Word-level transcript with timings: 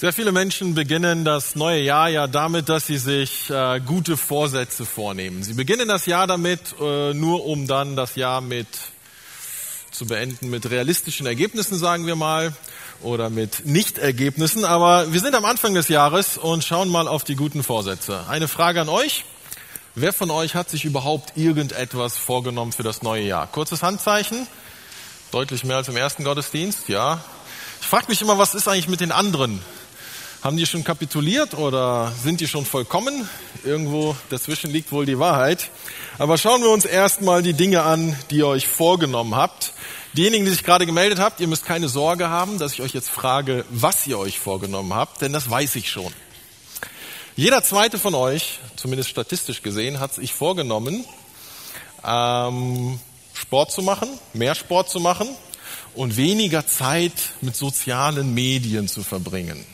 Sehr 0.00 0.12
viele 0.12 0.30
Menschen 0.30 0.76
beginnen 0.76 1.24
das 1.24 1.56
neue 1.56 1.80
Jahr 1.80 2.08
ja 2.08 2.28
damit, 2.28 2.68
dass 2.68 2.86
sie 2.86 2.98
sich 2.98 3.50
äh, 3.50 3.80
gute 3.84 4.16
Vorsätze 4.16 4.86
vornehmen. 4.86 5.42
Sie 5.42 5.54
beginnen 5.54 5.88
das 5.88 6.06
Jahr 6.06 6.28
damit, 6.28 6.60
äh, 6.80 7.14
nur 7.14 7.44
um 7.44 7.66
dann 7.66 7.96
das 7.96 8.14
Jahr 8.14 8.40
mit 8.40 8.68
zu 9.90 10.06
beenden 10.06 10.50
mit 10.50 10.70
realistischen 10.70 11.26
Ergebnissen, 11.26 11.76
sagen 11.76 12.06
wir 12.06 12.14
mal, 12.14 12.52
oder 13.02 13.28
mit 13.28 13.66
Nichtergebnissen. 13.66 14.64
Aber 14.64 15.12
wir 15.12 15.18
sind 15.18 15.34
am 15.34 15.44
Anfang 15.44 15.74
des 15.74 15.88
Jahres 15.88 16.38
und 16.38 16.62
schauen 16.62 16.90
mal 16.90 17.08
auf 17.08 17.24
die 17.24 17.34
guten 17.34 17.64
Vorsätze. 17.64 18.24
Eine 18.28 18.46
Frage 18.46 18.80
an 18.80 18.88
euch. 18.88 19.24
Wer 19.96 20.12
von 20.12 20.30
euch 20.30 20.54
hat 20.54 20.70
sich 20.70 20.84
überhaupt 20.84 21.36
irgendetwas 21.36 22.16
vorgenommen 22.16 22.70
für 22.70 22.84
das 22.84 23.02
neue 23.02 23.24
Jahr? 23.24 23.48
Kurzes 23.48 23.82
Handzeichen. 23.82 24.46
Deutlich 25.32 25.64
mehr 25.64 25.78
als 25.78 25.88
im 25.88 25.96
ersten 25.96 26.22
Gottesdienst, 26.22 26.88
ja. 26.88 27.20
Ich 27.80 27.86
frage 27.88 28.06
mich 28.06 28.22
immer, 28.22 28.38
was 28.38 28.54
ist 28.54 28.68
eigentlich 28.68 28.88
mit 28.88 29.00
den 29.00 29.10
anderen? 29.10 29.60
Haben 30.40 30.56
die 30.56 30.66
schon 30.66 30.84
kapituliert 30.84 31.54
oder 31.54 32.12
sind 32.22 32.40
die 32.40 32.46
schon 32.46 32.64
vollkommen? 32.64 33.28
Irgendwo 33.64 34.14
dazwischen 34.30 34.70
liegt 34.70 34.92
wohl 34.92 35.04
die 35.04 35.18
Wahrheit. 35.18 35.68
Aber 36.16 36.38
schauen 36.38 36.62
wir 36.62 36.70
uns 36.70 36.84
erstmal 36.84 37.42
die 37.42 37.54
Dinge 37.54 37.82
an, 37.82 38.16
die 38.30 38.36
ihr 38.36 38.46
euch 38.46 38.68
vorgenommen 38.68 39.34
habt. 39.34 39.72
Diejenigen, 40.12 40.44
die 40.44 40.52
sich 40.52 40.62
gerade 40.62 40.86
gemeldet 40.86 41.18
habt, 41.18 41.40
ihr 41.40 41.48
müsst 41.48 41.66
keine 41.66 41.88
Sorge 41.88 42.28
haben, 42.28 42.58
dass 42.60 42.74
ich 42.74 42.82
euch 42.82 42.94
jetzt 42.94 43.10
frage, 43.10 43.64
was 43.70 44.06
ihr 44.06 44.16
euch 44.16 44.38
vorgenommen 44.38 44.94
habt, 44.94 45.22
denn 45.22 45.32
das 45.32 45.50
weiß 45.50 45.74
ich 45.74 45.90
schon. 45.90 46.12
Jeder 47.34 47.64
zweite 47.64 47.98
von 47.98 48.14
euch, 48.14 48.60
zumindest 48.76 49.10
statistisch 49.10 49.62
gesehen, 49.62 49.98
hat 49.98 50.14
sich 50.14 50.32
vorgenommen, 50.32 51.04
ähm, 52.04 53.00
Sport 53.34 53.72
zu 53.72 53.82
machen, 53.82 54.08
mehr 54.34 54.54
Sport 54.54 54.88
zu 54.88 55.00
machen 55.00 55.28
und 55.96 56.16
weniger 56.16 56.64
Zeit 56.64 57.12
mit 57.40 57.56
sozialen 57.56 58.34
Medien 58.34 58.86
zu 58.86 59.02
verbringen 59.02 59.66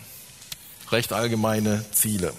recht 0.94 1.12
allgemeine 1.12 1.84
Ziele. 1.92 2.32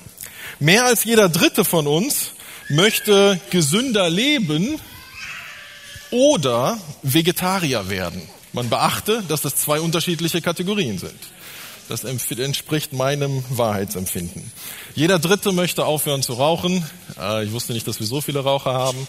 Mehr 0.59 0.85
als 0.85 1.03
jeder 1.03 1.27
dritte 1.27 1.65
von 1.65 1.87
uns 1.87 2.31
möchte 2.69 3.39
gesünder 3.49 4.09
leben 4.09 4.79
oder 6.09 6.77
Vegetarier 7.03 7.89
werden. 7.89 8.21
Man 8.53 8.69
beachte, 8.69 9.23
dass 9.27 9.41
das 9.41 9.55
zwei 9.57 9.81
unterschiedliche 9.81 10.41
Kategorien 10.41 10.97
sind. 10.97 11.19
Das 11.89 12.03
entspricht 12.03 12.93
meinem 12.93 13.43
Wahrheitsempfinden. 13.49 14.51
Jeder 14.95 15.19
Dritte 15.19 15.51
möchte 15.51 15.85
aufhören 15.85 16.23
zu 16.23 16.33
rauchen. 16.33 16.83
Äh, 17.19 17.43
ich 17.43 17.51
wusste 17.51 17.73
nicht, 17.73 17.87
dass 17.87 17.99
wir 17.99 18.07
so 18.07 18.21
viele 18.21 18.39
Raucher 18.39 18.73
haben. 18.73 19.07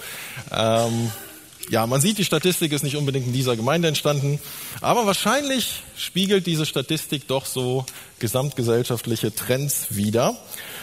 Ja, 1.69 1.86
man 1.86 2.00
sieht, 2.00 2.19
die 2.19 2.25
Statistik 2.25 2.70
ist 2.70 2.84
nicht 2.84 2.97
unbedingt 2.97 3.27
in 3.27 3.33
dieser 3.33 3.56
Gemeinde 3.56 3.89
entstanden, 3.89 4.39
aber 4.81 5.05
wahrscheinlich 5.05 5.83
spiegelt 5.97 6.47
diese 6.47 6.64
Statistik 6.64 7.27
doch 7.27 7.45
so 7.45 7.84
gesamtgesellschaftliche 8.20 9.34
Trends 9.34 9.89
wider. 9.91 10.36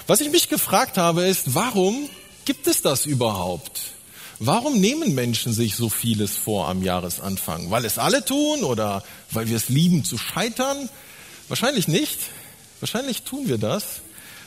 Was 0.08 0.20
ich 0.20 0.30
mich 0.30 0.50
gefragt 0.50 0.98
habe, 0.98 1.24
ist, 1.24 1.56
warum 1.56 2.10
gibt 2.44 2.68
es 2.68 2.82
das 2.82 3.06
überhaupt? 3.06 3.80
Warum 4.40 4.82
nehmen 4.82 5.16
Menschen 5.16 5.54
sich 5.54 5.78
so 5.78 5.88
vieles 5.88 6.36
vor 6.36 6.68
am 6.68 6.84
Jahresanfang? 6.84 7.72
Weil 7.72 7.86
es 7.86 7.98
alle 7.98 8.26
tun 8.26 8.64
oder 8.64 9.04
weil 9.32 9.48
wir 9.48 9.56
es 9.56 9.70
lieben 9.70 10.04
zu 10.04 10.18
scheitern? 10.18 10.90
Wahrscheinlich 11.48 11.88
nicht. 11.88 12.20
Wahrscheinlich 12.82 13.22
tun 13.22 13.48
wir 13.48 13.58
das, 13.58 14.02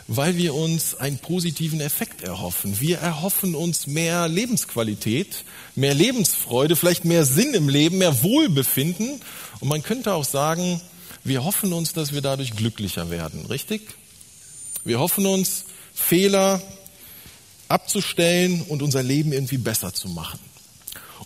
weil 0.08 0.36
wir 0.36 0.54
uns 0.54 0.94
einen 0.94 1.18
positiven 1.18 1.80
Effekt 1.80 2.22
erhoffen. 2.22 2.80
Wir 2.80 2.98
erhoffen 2.98 3.54
uns 3.54 3.86
mehr 3.86 4.28
Lebensqualität, 4.28 5.44
mehr 5.74 5.94
Lebensfreude, 5.94 6.76
vielleicht 6.76 7.04
mehr 7.04 7.24
Sinn 7.24 7.54
im 7.54 7.68
Leben, 7.68 7.98
mehr 7.98 8.22
Wohlbefinden. 8.22 9.20
Und 9.60 9.68
man 9.68 9.82
könnte 9.82 10.14
auch 10.14 10.24
sagen, 10.24 10.80
wir 11.24 11.44
hoffen 11.44 11.72
uns, 11.72 11.92
dass 11.92 12.12
wir 12.12 12.20
dadurch 12.20 12.54
glücklicher 12.54 13.10
werden, 13.10 13.46
richtig? 13.46 13.82
Wir 14.84 15.00
hoffen 15.00 15.26
uns, 15.26 15.64
Fehler 15.92 16.62
abzustellen 17.68 18.62
und 18.68 18.82
unser 18.82 19.02
Leben 19.02 19.32
irgendwie 19.32 19.58
besser 19.58 19.92
zu 19.92 20.08
machen. 20.08 20.38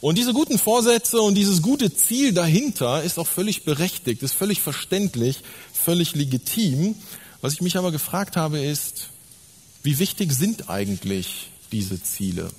Und 0.01 0.17
diese 0.17 0.33
guten 0.33 0.59
Vorsätze 0.59 1.21
und 1.21 1.35
dieses 1.35 1.61
gute 1.61 1.93
Ziel 1.93 2.33
dahinter 2.33 3.03
ist 3.03 3.19
auch 3.19 3.27
völlig 3.27 3.65
berechtigt, 3.65 4.23
ist 4.23 4.33
völlig 4.33 4.61
verständlich, 4.61 5.43
völlig 5.75 6.15
legitim. 6.15 6.95
Was 7.43 7.55
ich 7.55 7.63
mich 7.63 7.77
aber 7.77 7.91
gefragt 7.91 8.37
habe, 8.37 8.61
ist, 8.61 9.09
wie 9.83 9.99
wichtig 9.99 10.33
sind 10.33 10.69
eigentlich 10.69 11.49
diese 11.73 12.03
Ziele? 12.03 12.51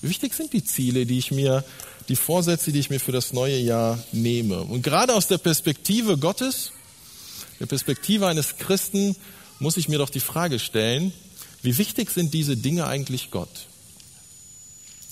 Wie 0.00 0.08
wichtig 0.08 0.34
sind 0.34 0.52
die 0.52 0.64
Ziele, 0.64 1.06
die 1.06 1.18
ich 1.18 1.32
mir, 1.32 1.64
die 2.08 2.16
Vorsätze, 2.16 2.72
die 2.72 2.78
ich 2.78 2.90
mir 2.90 3.00
für 3.00 3.12
das 3.12 3.32
neue 3.32 3.58
Jahr 3.58 4.02
nehme? 4.12 4.60
Und 4.62 4.82
gerade 4.82 5.14
aus 5.14 5.26
der 5.26 5.38
Perspektive 5.38 6.18
Gottes, 6.18 6.70
der 7.58 7.66
Perspektive 7.66 8.28
eines 8.28 8.58
Christen, 8.58 9.16
muss 9.58 9.76
ich 9.76 9.88
mir 9.88 9.98
doch 9.98 10.10
die 10.10 10.20
Frage 10.20 10.58
stellen, 10.58 11.12
wie 11.62 11.78
wichtig 11.78 12.10
sind 12.10 12.34
diese 12.34 12.56
Dinge 12.56 12.86
eigentlich 12.86 13.30
Gott? 13.30 13.66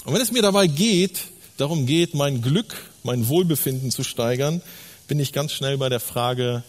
Und 0.05 0.15
wenn 0.15 0.23
es 0.23 0.33
mir 0.33 0.43
dabei 0.43 0.67
geht, 0.67 1.21
darum 1.57 1.87
geht, 1.87 2.15
mein 2.15 2.43
Glück, 2.43 2.77
mein 3.03 3.29
Wohlbefinden 3.29 3.91
zu 3.91 4.03
steigern, 4.03 4.63
bin 5.09 5.21
ich 5.21 5.33
ganz 5.33 5.53
schnell 5.53 5.79
bei 5.79 5.89
der 5.89 6.01
Frage 6.01 6.63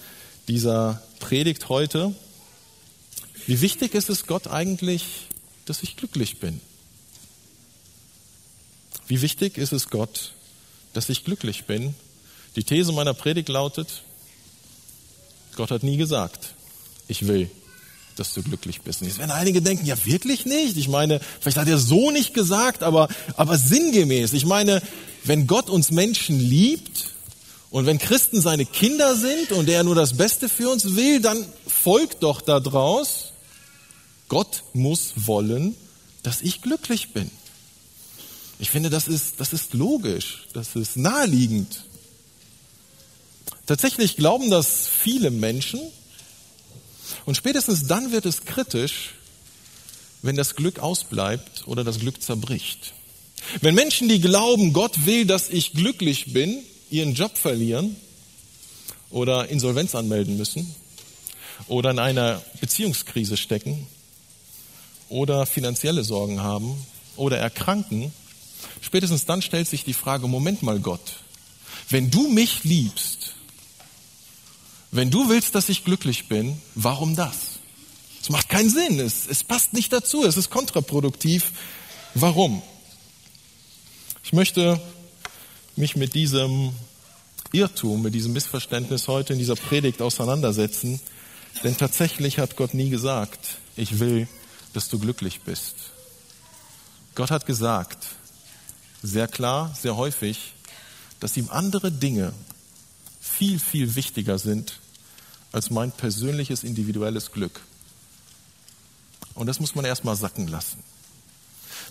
dieser 0.47 1.01
Predigt 1.19 1.69
heute. 1.69 2.13
Wie 3.47 3.61
wichtig 3.61 3.93
ist 3.93 4.09
es 4.09 4.27
Gott 4.27 4.47
eigentlich, 4.47 5.03
dass 5.65 5.83
ich 5.83 5.97
glücklich 5.97 6.39
bin? 6.39 6.61
Wie 9.07 9.21
wichtig 9.21 9.57
ist 9.57 9.73
es 9.73 9.89
Gott, 9.89 10.33
dass 10.93 11.09
ich 11.09 11.23
glücklich 11.23 11.65
bin? 11.65 11.93
Die 12.55 12.63
These 12.63 12.91
meiner 12.91 13.13
Predigt 13.13 13.49
lautet, 13.49 14.03
Gott 15.55 15.71
hat 15.71 15.83
nie 15.83 15.97
gesagt, 15.97 16.53
ich 17.07 17.27
will, 17.27 17.49
dass 18.15 18.33
du 18.33 18.43
glücklich 18.43 18.81
bist. 18.81 19.01
Und 19.01 19.07
jetzt 19.07 19.19
werden 19.19 19.31
einige 19.31 19.61
denken, 19.61 19.85
ja 19.85 19.95
wirklich 20.05 20.45
nicht? 20.45 20.77
Ich 20.77 20.87
meine, 20.87 21.19
vielleicht 21.39 21.57
hat 21.57 21.67
er 21.67 21.77
so 21.77 22.11
nicht 22.11 22.33
gesagt, 22.33 22.83
aber, 22.83 23.09
aber 23.35 23.57
sinngemäß. 23.57 24.33
Ich 24.33 24.45
meine, 24.45 24.81
wenn 25.23 25.47
Gott 25.47 25.69
uns 25.69 25.91
Menschen 25.91 26.39
liebt 26.39 27.09
und 27.69 27.85
wenn 27.85 27.99
Christen 27.99 28.41
seine 28.41 28.65
Kinder 28.65 29.15
sind 29.15 29.51
und 29.51 29.69
er 29.69 29.83
nur 29.83 29.95
das 29.95 30.15
Beste 30.17 30.49
für 30.49 30.69
uns 30.69 30.95
will, 30.95 31.21
dann 31.21 31.45
folgt 31.67 32.23
doch 32.23 32.41
daraus, 32.41 33.30
Gott 34.31 34.63
muss 34.71 35.11
wollen, 35.27 35.75
dass 36.23 36.41
ich 36.41 36.61
glücklich 36.61 37.11
bin. 37.11 37.29
Ich 38.59 38.69
finde, 38.69 38.89
das 38.89 39.09
ist, 39.09 39.41
das 39.41 39.51
ist 39.51 39.73
logisch, 39.73 40.47
das 40.53 40.77
ist 40.77 40.95
naheliegend. 40.95 41.83
Tatsächlich 43.65 44.15
glauben 44.15 44.49
das 44.49 44.87
viele 44.87 45.31
Menschen 45.31 45.81
und 47.25 47.35
spätestens 47.35 47.87
dann 47.87 48.13
wird 48.13 48.25
es 48.25 48.45
kritisch, 48.45 49.15
wenn 50.21 50.37
das 50.37 50.55
Glück 50.55 50.79
ausbleibt 50.79 51.67
oder 51.67 51.83
das 51.83 51.99
Glück 51.99 52.21
zerbricht. 52.23 52.93
Wenn 53.59 53.75
Menschen, 53.75 54.07
die 54.07 54.21
glauben, 54.21 54.71
Gott 54.71 55.05
will, 55.05 55.25
dass 55.25 55.49
ich 55.49 55.73
glücklich 55.73 56.31
bin, 56.31 56.63
ihren 56.89 57.15
Job 57.15 57.37
verlieren 57.37 57.97
oder 59.09 59.49
Insolvenz 59.49 59.93
anmelden 59.93 60.37
müssen 60.37 60.73
oder 61.67 61.91
in 61.91 61.99
einer 61.99 62.41
Beziehungskrise 62.61 63.35
stecken 63.35 63.87
oder 65.11 65.45
finanzielle 65.45 66.03
Sorgen 66.03 66.41
haben 66.41 66.73
oder 67.17 67.37
erkranken, 67.37 68.11
spätestens 68.81 69.25
dann 69.25 69.41
stellt 69.41 69.67
sich 69.67 69.83
die 69.83 69.93
Frage, 69.93 70.27
Moment 70.27 70.63
mal 70.63 70.79
Gott, 70.79 71.17
wenn 71.89 72.09
du 72.09 72.29
mich 72.29 72.63
liebst, 72.63 73.35
wenn 74.91 75.11
du 75.11 75.29
willst, 75.29 75.55
dass 75.55 75.69
ich 75.69 75.83
glücklich 75.83 76.27
bin, 76.27 76.59
warum 76.75 77.15
das? 77.15 77.59
Es 78.21 78.29
macht 78.29 78.49
keinen 78.49 78.69
Sinn, 78.69 78.99
es, 78.99 79.27
es 79.27 79.43
passt 79.43 79.73
nicht 79.73 79.91
dazu, 79.91 80.25
es 80.25 80.37
ist 80.37 80.49
kontraproduktiv. 80.49 81.51
Warum? 82.13 82.61
Ich 84.23 84.33
möchte 84.33 84.79
mich 85.75 85.95
mit 85.95 86.13
diesem 86.13 86.73
Irrtum, 87.51 88.01
mit 88.01 88.13
diesem 88.13 88.33
Missverständnis 88.33 89.07
heute 89.07 89.33
in 89.33 89.39
dieser 89.39 89.55
Predigt 89.55 90.01
auseinandersetzen, 90.01 91.01
denn 91.63 91.75
tatsächlich 91.75 92.37
hat 92.37 92.55
Gott 92.55 92.73
nie 92.73 92.89
gesagt, 92.89 93.57
ich 93.75 93.99
will 93.99 94.27
dass 94.73 94.89
du 94.89 94.99
glücklich 94.99 95.41
bist. 95.41 95.75
Gott 97.15 97.31
hat 97.31 97.45
gesagt, 97.45 98.07
sehr 99.03 99.27
klar, 99.27 99.75
sehr 99.79 99.97
häufig, 99.97 100.53
dass 101.19 101.37
ihm 101.37 101.49
andere 101.49 101.91
Dinge 101.91 102.33
viel, 103.19 103.59
viel 103.59 103.95
wichtiger 103.95 104.37
sind 104.39 104.79
als 105.51 105.69
mein 105.69 105.91
persönliches, 105.91 106.63
individuelles 106.63 107.31
Glück. 107.31 107.61
Und 109.33 109.47
das 109.47 109.59
muss 109.59 109.75
man 109.75 109.85
erstmal 109.85 110.15
sacken 110.15 110.47
lassen. 110.47 110.83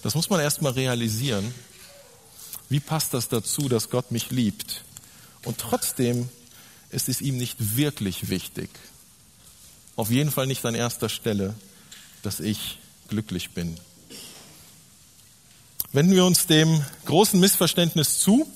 Das 0.03 0.15
muss 0.15 0.31
man 0.31 0.41
erstmal 0.41 0.73
realisieren. 0.73 1.55
Wie 2.69 2.81
passt 2.81 3.13
das 3.13 3.29
dazu, 3.29 3.69
dass 3.69 3.91
Gott 3.91 4.11
mich 4.11 4.31
liebt? 4.31 4.85
Und 5.45 5.59
trotzdem 5.59 6.29
ist 6.91 7.09
es 7.09 7.21
ihm 7.21 7.37
nicht 7.37 7.77
wirklich 7.77 8.31
wichtig. 8.31 8.71
Auf 9.97 10.11
jeden 10.11 10.31
Fall 10.31 10.47
nicht 10.47 10.65
an 10.65 10.75
erster 10.75 11.09
Stelle, 11.09 11.55
dass 12.23 12.41
ich 12.41 12.79
glücklich 13.09 13.51
bin. 13.51 13.77
Wenden 15.93 16.15
wir 16.15 16.25
uns 16.25 16.47
dem 16.47 16.85
großen 17.05 17.41
Missverständnis 17.41 18.21
zu. 18.21 18.47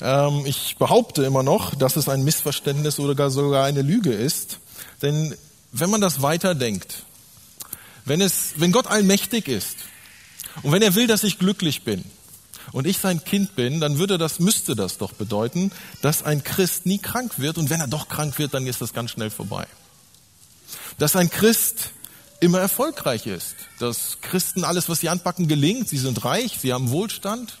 Ähm, 0.00 0.44
ich 0.44 0.76
behaupte 0.76 1.24
immer 1.24 1.44
noch, 1.44 1.74
dass 1.74 1.96
es 1.96 2.08
ein 2.08 2.24
Missverständnis 2.24 2.98
oder 2.98 3.30
sogar 3.30 3.64
eine 3.64 3.82
Lüge 3.82 4.12
ist. 4.12 4.58
Denn 5.02 5.36
wenn 5.70 5.90
man 5.90 6.00
das 6.00 6.20
weiterdenkt, 6.20 7.04
wenn, 8.04 8.20
es, 8.20 8.54
wenn 8.56 8.72
Gott 8.72 8.86
allmächtig 8.88 9.48
ist 9.48 9.76
und 10.62 10.72
wenn 10.72 10.82
er 10.82 10.94
will, 10.94 11.06
dass 11.06 11.24
ich 11.24 11.38
glücklich 11.38 11.82
bin 11.82 12.04
und 12.72 12.86
ich 12.86 12.98
sein 12.98 13.22
Kind 13.24 13.54
bin, 13.54 13.80
dann 13.80 13.98
würde 13.98 14.18
das, 14.18 14.40
müsste 14.40 14.74
das 14.74 14.98
doch 14.98 15.12
bedeuten, 15.12 15.70
dass 16.02 16.22
ein 16.22 16.42
Christ 16.42 16.86
nie 16.86 16.98
krank 16.98 17.38
wird 17.38 17.56
und 17.56 17.70
wenn 17.70 17.80
er 17.80 17.86
doch 17.86 18.08
krank 18.08 18.38
wird, 18.38 18.54
dann 18.54 18.66
ist 18.66 18.80
das 18.80 18.92
ganz 18.92 19.12
schnell 19.12 19.30
vorbei. 19.30 19.66
Dass 20.98 21.16
ein 21.16 21.30
Christ 21.30 21.90
immer 22.44 22.60
erfolgreich 22.60 23.26
ist, 23.26 23.54
dass 23.78 24.18
Christen 24.20 24.64
alles, 24.64 24.88
was 24.88 25.00
sie 25.00 25.08
anpacken, 25.08 25.48
gelingt, 25.48 25.88
sie 25.88 25.98
sind 25.98 26.24
reich, 26.24 26.58
sie 26.60 26.72
haben 26.72 26.90
Wohlstand, 26.90 27.58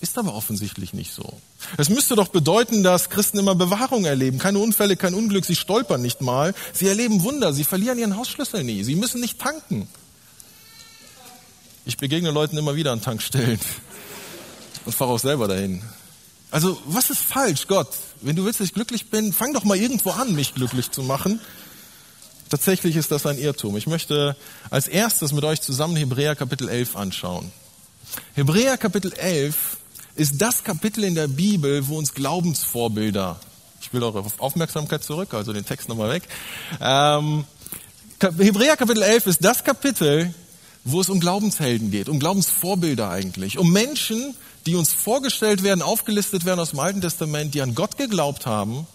ist 0.00 0.18
aber 0.18 0.34
offensichtlich 0.34 0.92
nicht 0.92 1.12
so. 1.12 1.40
Es 1.76 1.88
müsste 1.88 2.14
doch 2.14 2.28
bedeuten, 2.28 2.82
dass 2.82 3.10
Christen 3.10 3.38
immer 3.38 3.54
Bewahrung 3.54 4.04
erleben, 4.04 4.38
keine 4.38 4.58
Unfälle, 4.58 4.96
kein 4.96 5.14
Unglück, 5.14 5.44
sie 5.44 5.56
stolpern 5.56 6.02
nicht 6.02 6.20
mal, 6.20 6.54
sie 6.72 6.88
erleben 6.88 7.22
Wunder, 7.22 7.52
sie 7.52 7.64
verlieren 7.64 7.98
ihren 7.98 8.16
Hausschlüssel 8.16 8.64
nie, 8.64 8.84
sie 8.84 8.96
müssen 8.96 9.20
nicht 9.20 9.38
tanken. 9.38 9.88
Ich 11.86 11.96
begegne 11.96 12.30
Leuten 12.30 12.56
immer 12.56 12.76
wieder 12.76 12.92
an 12.92 13.02
Tankstellen 13.02 13.58
und 14.84 14.94
fahre 14.94 15.12
auch 15.12 15.18
selber 15.18 15.48
dahin. 15.48 15.82
Also 16.50 16.80
was 16.86 17.10
ist 17.10 17.20
falsch, 17.20 17.66
Gott? 17.66 17.88
Wenn 18.20 18.36
du 18.36 18.44
willst, 18.44 18.60
dass 18.60 18.68
ich 18.68 18.74
glücklich 18.74 19.10
bin, 19.10 19.32
fang 19.32 19.52
doch 19.52 19.64
mal 19.64 19.76
irgendwo 19.76 20.10
an, 20.10 20.34
mich 20.34 20.54
glücklich 20.54 20.90
zu 20.90 21.02
machen. 21.02 21.40
Tatsächlich 22.50 22.96
ist 22.96 23.10
das 23.10 23.26
ein 23.26 23.38
Irrtum. 23.38 23.76
Ich 23.76 23.86
möchte 23.86 24.36
als 24.70 24.86
erstes 24.86 25.32
mit 25.32 25.44
euch 25.44 25.60
zusammen 25.60 25.96
Hebräer 25.96 26.36
Kapitel 26.36 26.68
11 26.68 26.96
anschauen. 26.96 27.50
Hebräer 28.34 28.76
Kapitel 28.76 29.12
11 29.12 29.78
ist 30.16 30.40
das 30.40 30.62
Kapitel 30.62 31.04
in 31.04 31.14
der 31.14 31.26
Bibel, 31.26 31.88
wo 31.88 31.98
uns 31.98 32.14
Glaubensvorbilder, 32.14 33.40
ich 33.80 33.92
will 33.92 34.02
eure 34.02 34.24
Aufmerksamkeit 34.38 35.02
zurück, 35.02 35.34
also 35.34 35.52
den 35.52 35.64
Text 35.64 35.88
nochmal 35.88 36.10
weg. 36.10 36.22
Ähm, 36.80 37.44
Hebräer 38.20 38.76
Kapitel 38.76 39.02
11 39.02 39.26
ist 39.26 39.44
das 39.44 39.64
Kapitel, 39.64 40.32
wo 40.84 41.00
es 41.00 41.08
um 41.08 41.18
Glaubenshelden 41.18 41.90
geht, 41.90 42.08
um 42.08 42.20
Glaubensvorbilder 42.20 43.08
eigentlich, 43.08 43.58
um 43.58 43.72
Menschen, 43.72 44.36
die 44.66 44.76
uns 44.76 44.92
vorgestellt 44.92 45.62
werden, 45.62 45.82
aufgelistet 45.82 46.44
werden 46.44 46.60
aus 46.60 46.70
dem 46.70 46.78
Alten 46.78 47.00
Testament, 47.00 47.54
die 47.54 47.62
an 47.62 47.74
Gott 47.74 47.96
geglaubt 47.96 48.46
haben 48.46 48.86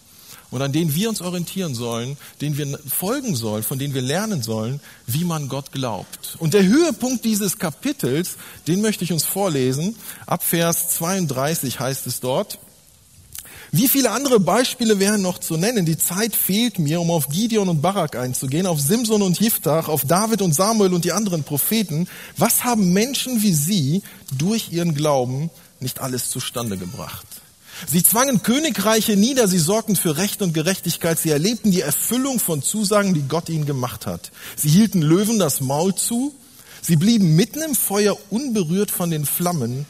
und 0.51 0.61
an 0.61 0.71
denen 0.71 0.93
wir 0.95 1.09
uns 1.09 1.21
orientieren 1.21 1.75
sollen, 1.75 2.17
denen 2.41 2.57
wir 2.57 2.79
folgen 2.79 3.35
sollen, 3.35 3.63
von 3.63 3.79
denen 3.79 3.93
wir 3.93 4.01
lernen 4.01 4.41
sollen, 4.41 4.79
wie 5.05 5.23
man 5.23 5.47
Gott 5.47 5.71
glaubt. 5.71 6.37
Und 6.39 6.53
der 6.53 6.65
Höhepunkt 6.65 7.23
dieses 7.25 7.57
Kapitels, 7.57 8.37
den 8.67 8.81
möchte 8.81 9.03
ich 9.03 9.13
uns 9.13 9.25
vorlesen. 9.25 9.95
Ab 10.25 10.43
Vers 10.43 10.89
32 10.89 11.79
heißt 11.79 12.07
es 12.07 12.19
dort, 12.19 12.59
wie 13.71 13.87
viele 13.87 14.09
andere 14.09 14.39
Beispiele 14.39 14.99
wären 14.99 15.21
noch 15.21 15.37
zu 15.37 15.55
nennen? 15.55 15.85
Die 15.85 15.97
Zeit 15.97 16.35
fehlt 16.35 16.79
mir, 16.79 16.99
um 16.99 17.11
auf 17.11 17.29
Gideon 17.29 17.69
und 17.69 17.81
Barak 17.81 18.15
einzugehen, 18.15 18.65
auf 18.65 18.81
Simson 18.81 19.21
und 19.21 19.39
Jiftach, 19.39 19.89
auf 19.89 20.05
David 20.05 20.41
und 20.41 20.53
Samuel 20.55 20.93
und 20.93 21.05
die 21.05 21.11
anderen 21.11 21.43
Propheten. 21.43 22.07
Was 22.35 22.63
haben 22.63 22.93
Menschen 22.93 23.43
wie 23.43 23.53
sie 23.53 24.01
durch 24.35 24.71
ihren 24.71 24.95
Glauben 24.95 25.51
nicht 25.79 25.99
alles 25.99 26.31
zustande 26.31 26.77
gebracht? 26.77 27.27
Sie 27.87 28.03
zwangen 28.03 28.43
Königreiche 28.43 29.15
nieder, 29.15 29.47
sie 29.47 29.59
sorgten 29.59 29.95
für 29.95 30.17
Recht 30.17 30.41
und 30.41 30.53
Gerechtigkeit, 30.53 31.19
sie 31.19 31.29
erlebten 31.29 31.71
die 31.71 31.81
Erfüllung 31.81 32.39
von 32.39 32.61
Zusagen, 32.61 33.13
die 33.13 33.27
Gott 33.27 33.49
ihnen 33.49 33.65
gemacht 33.65 34.05
hat. 34.05 34.31
Sie 34.55 34.69
hielten 34.69 35.01
Löwen 35.01 35.39
das 35.39 35.61
Maul 35.61 35.95
zu, 35.95 36.33
sie 36.81 36.95
blieben 36.95 37.35
mitten 37.35 37.61
im 37.61 37.75
Feuer 37.75 38.17
unberührt 38.29 38.91
von 38.91 39.09
den 39.09 39.25
Flammen, 39.25 39.85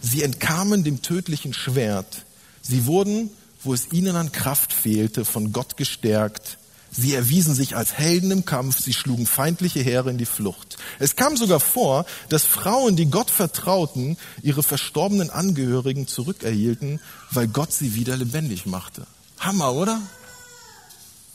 sie 0.00 0.22
entkamen 0.22 0.84
dem 0.84 1.02
tödlichen 1.02 1.52
Schwert, 1.52 2.24
sie 2.62 2.86
wurden, 2.86 3.30
wo 3.62 3.74
es 3.74 3.92
ihnen 3.92 4.16
an 4.16 4.32
Kraft 4.32 4.72
fehlte, 4.72 5.24
von 5.24 5.52
Gott 5.52 5.76
gestärkt, 5.76 6.58
Sie 6.96 7.12
erwiesen 7.12 7.54
sich 7.54 7.76
als 7.76 7.94
Helden 7.94 8.30
im 8.30 8.44
Kampf, 8.44 8.80
sie 8.80 8.92
schlugen 8.92 9.26
feindliche 9.26 9.80
Heere 9.80 10.10
in 10.10 10.18
die 10.18 10.26
Flucht. 10.26 10.76
Es 11.00 11.16
kam 11.16 11.36
sogar 11.36 11.58
vor, 11.58 12.06
dass 12.28 12.44
Frauen, 12.44 12.94
die 12.94 13.10
Gott 13.10 13.30
vertrauten, 13.30 14.16
ihre 14.42 14.62
verstorbenen 14.62 15.30
Angehörigen 15.30 16.06
zurückerhielten, 16.06 17.00
weil 17.32 17.48
Gott 17.48 17.72
sie 17.72 17.94
wieder 17.94 18.16
lebendig 18.16 18.66
machte. 18.66 19.06
Hammer, 19.40 19.72
oder? 19.72 20.00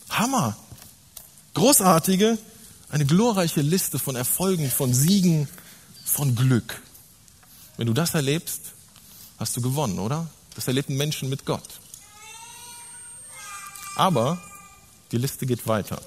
Hammer. 0.10 0.56
Großartige, 1.56 2.38
eine 2.90 3.06
glorreiche 3.06 3.62
Liste 3.62 4.00
von 4.00 4.16
Erfolgen, 4.16 4.72
von 4.72 4.94
Siegen, 4.94 5.50
von 6.06 6.36
Glück. 6.36 6.82
Wenn 7.76 7.88
du 7.88 7.94
das 7.94 8.14
erlebst, 8.14 8.62
hast 9.38 9.58
du 9.58 9.62
gewonnen, 9.62 10.00
oder? 10.00 10.28
Das 10.56 10.68
erlebten 10.68 10.96
Menschen 10.96 11.28
mit 11.30 11.46
Gott. 11.46 11.68
Aber 13.96 14.42
die 15.12 15.18
Liste 15.18 15.46
geht 15.46 15.68
weiter. 15.68 16.02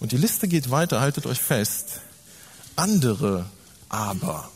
Und 0.00 0.12
die 0.12 0.16
Liste 0.16 0.48
geht 0.48 0.70
weiter, 0.70 1.00
haltet 1.00 1.26
euch 1.26 1.40
fest. 1.40 2.00
Andere 2.76 3.46
aber. 3.88 4.48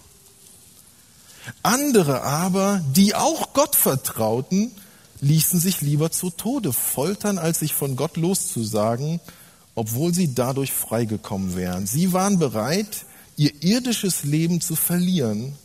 Andere 1.63 2.23
aber, 2.23 2.83
die 2.95 3.15
auch 3.15 3.53
Gott 3.53 3.75
vertrauten, 3.75 4.71
ließen 5.21 5.61
sich 5.61 5.81
lieber 5.81 6.11
zu 6.11 6.31
Tode 6.31 6.73
foltern, 6.73 7.39
als 7.39 7.61
sich 7.61 7.75
von 7.75 7.97
Gott 7.97 8.17
loszusagen, 8.17 9.21
obwohl 9.75 10.13
sie 10.13 10.35
dadurch 10.35 10.73
freigekommen 10.73 11.57
wären. 11.57 11.87
Sie 11.87 12.13
waren 12.13 12.39
bereit, 12.39 13.07
ihr 13.37 13.63
irdisches 13.63 14.25
Leben 14.25 14.61
zu 14.61 14.77
verlieren, 14.77 15.57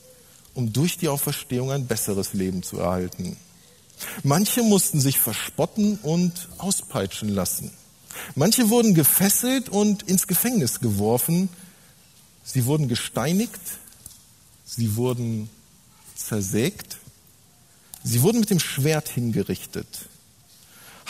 um 0.53 0.73
durch 0.73 0.97
die 0.97 1.09
Auferstehung 1.09 1.71
ein 1.71 1.87
besseres 1.87 2.33
Leben 2.33 2.63
zu 2.63 2.79
erhalten. 2.79 3.37
Manche 4.23 4.63
mussten 4.63 4.99
sich 4.99 5.19
verspotten 5.19 5.97
und 6.01 6.49
auspeitschen 6.57 7.29
lassen. 7.29 7.71
Manche 8.35 8.69
wurden 8.69 8.93
gefesselt 8.93 9.69
und 9.69 10.03
ins 10.03 10.27
Gefängnis 10.27 10.79
geworfen. 10.79 11.49
Sie 12.43 12.65
wurden 12.65 12.87
gesteinigt. 12.87 13.59
Sie 14.65 14.95
wurden 14.95 15.49
zersägt. 16.15 16.97
Sie 18.03 18.21
wurden 18.21 18.39
mit 18.39 18.49
dem 18.49 18.59
Schwert 18.59 19.09
hingerichtet. 19.09 19.87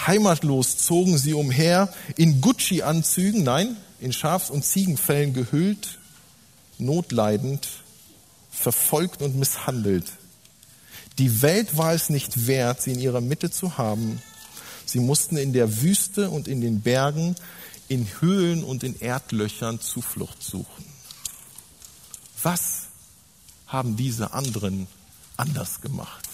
Heimatlos 0.05 0.77
zogen 0.77 1.17
sie 1.17 1.33
umher, 1.33 1.91
in 2.15 2.39
Gucci-Anzügen, 2.41 3.43
nein, 3.43 3.77
in 3.99 4.13
Schafs- 4.13 4.51
und 4.51 4.63
Ziegenfällen 4.63 5.33
gehüllt, 5.33 5.97
notleidend, 6.77 7.67
verfolgt 8.51 9.21
und 9.21 9.35
misshandelt. 9.35 10.05
Die 11.17 11.41
Welt 11.41 11.77
war 11.77 11.93
es 11.93 12.09
nicht 12.09 12.47
wert, 12.47 12.81
sie 12.81 12.93
in 12.93 12.99
ihrer 12.99 13.21
Mitte 13.21 13.49
zu 13.49 13.77
haben. 13.77 14.21
Sie 14.85 14.99
mussten 14.99 15.37
in 15.37 15.51
der 15.51 15.81
Wüste 15.81 16.29
und 16.29 16.47
in 16.47 16.61
den 16.61 16.81
Bergen, 16.81 17.35
in 17.87 18.07
Höhlen 18.19 18.63
und 18.63 18.83
in 18.83 18.99
Erdlöchern 18.99 19.80
Zuflucht 19.81 20.44
suchen. 20.44 20.85
Was 22.44 22.83
haben 23.65 23.95
diese 23.95 24.33
anderen 24.33 24.87
anders 25.37 25.81
gemacht? 25.81 26.27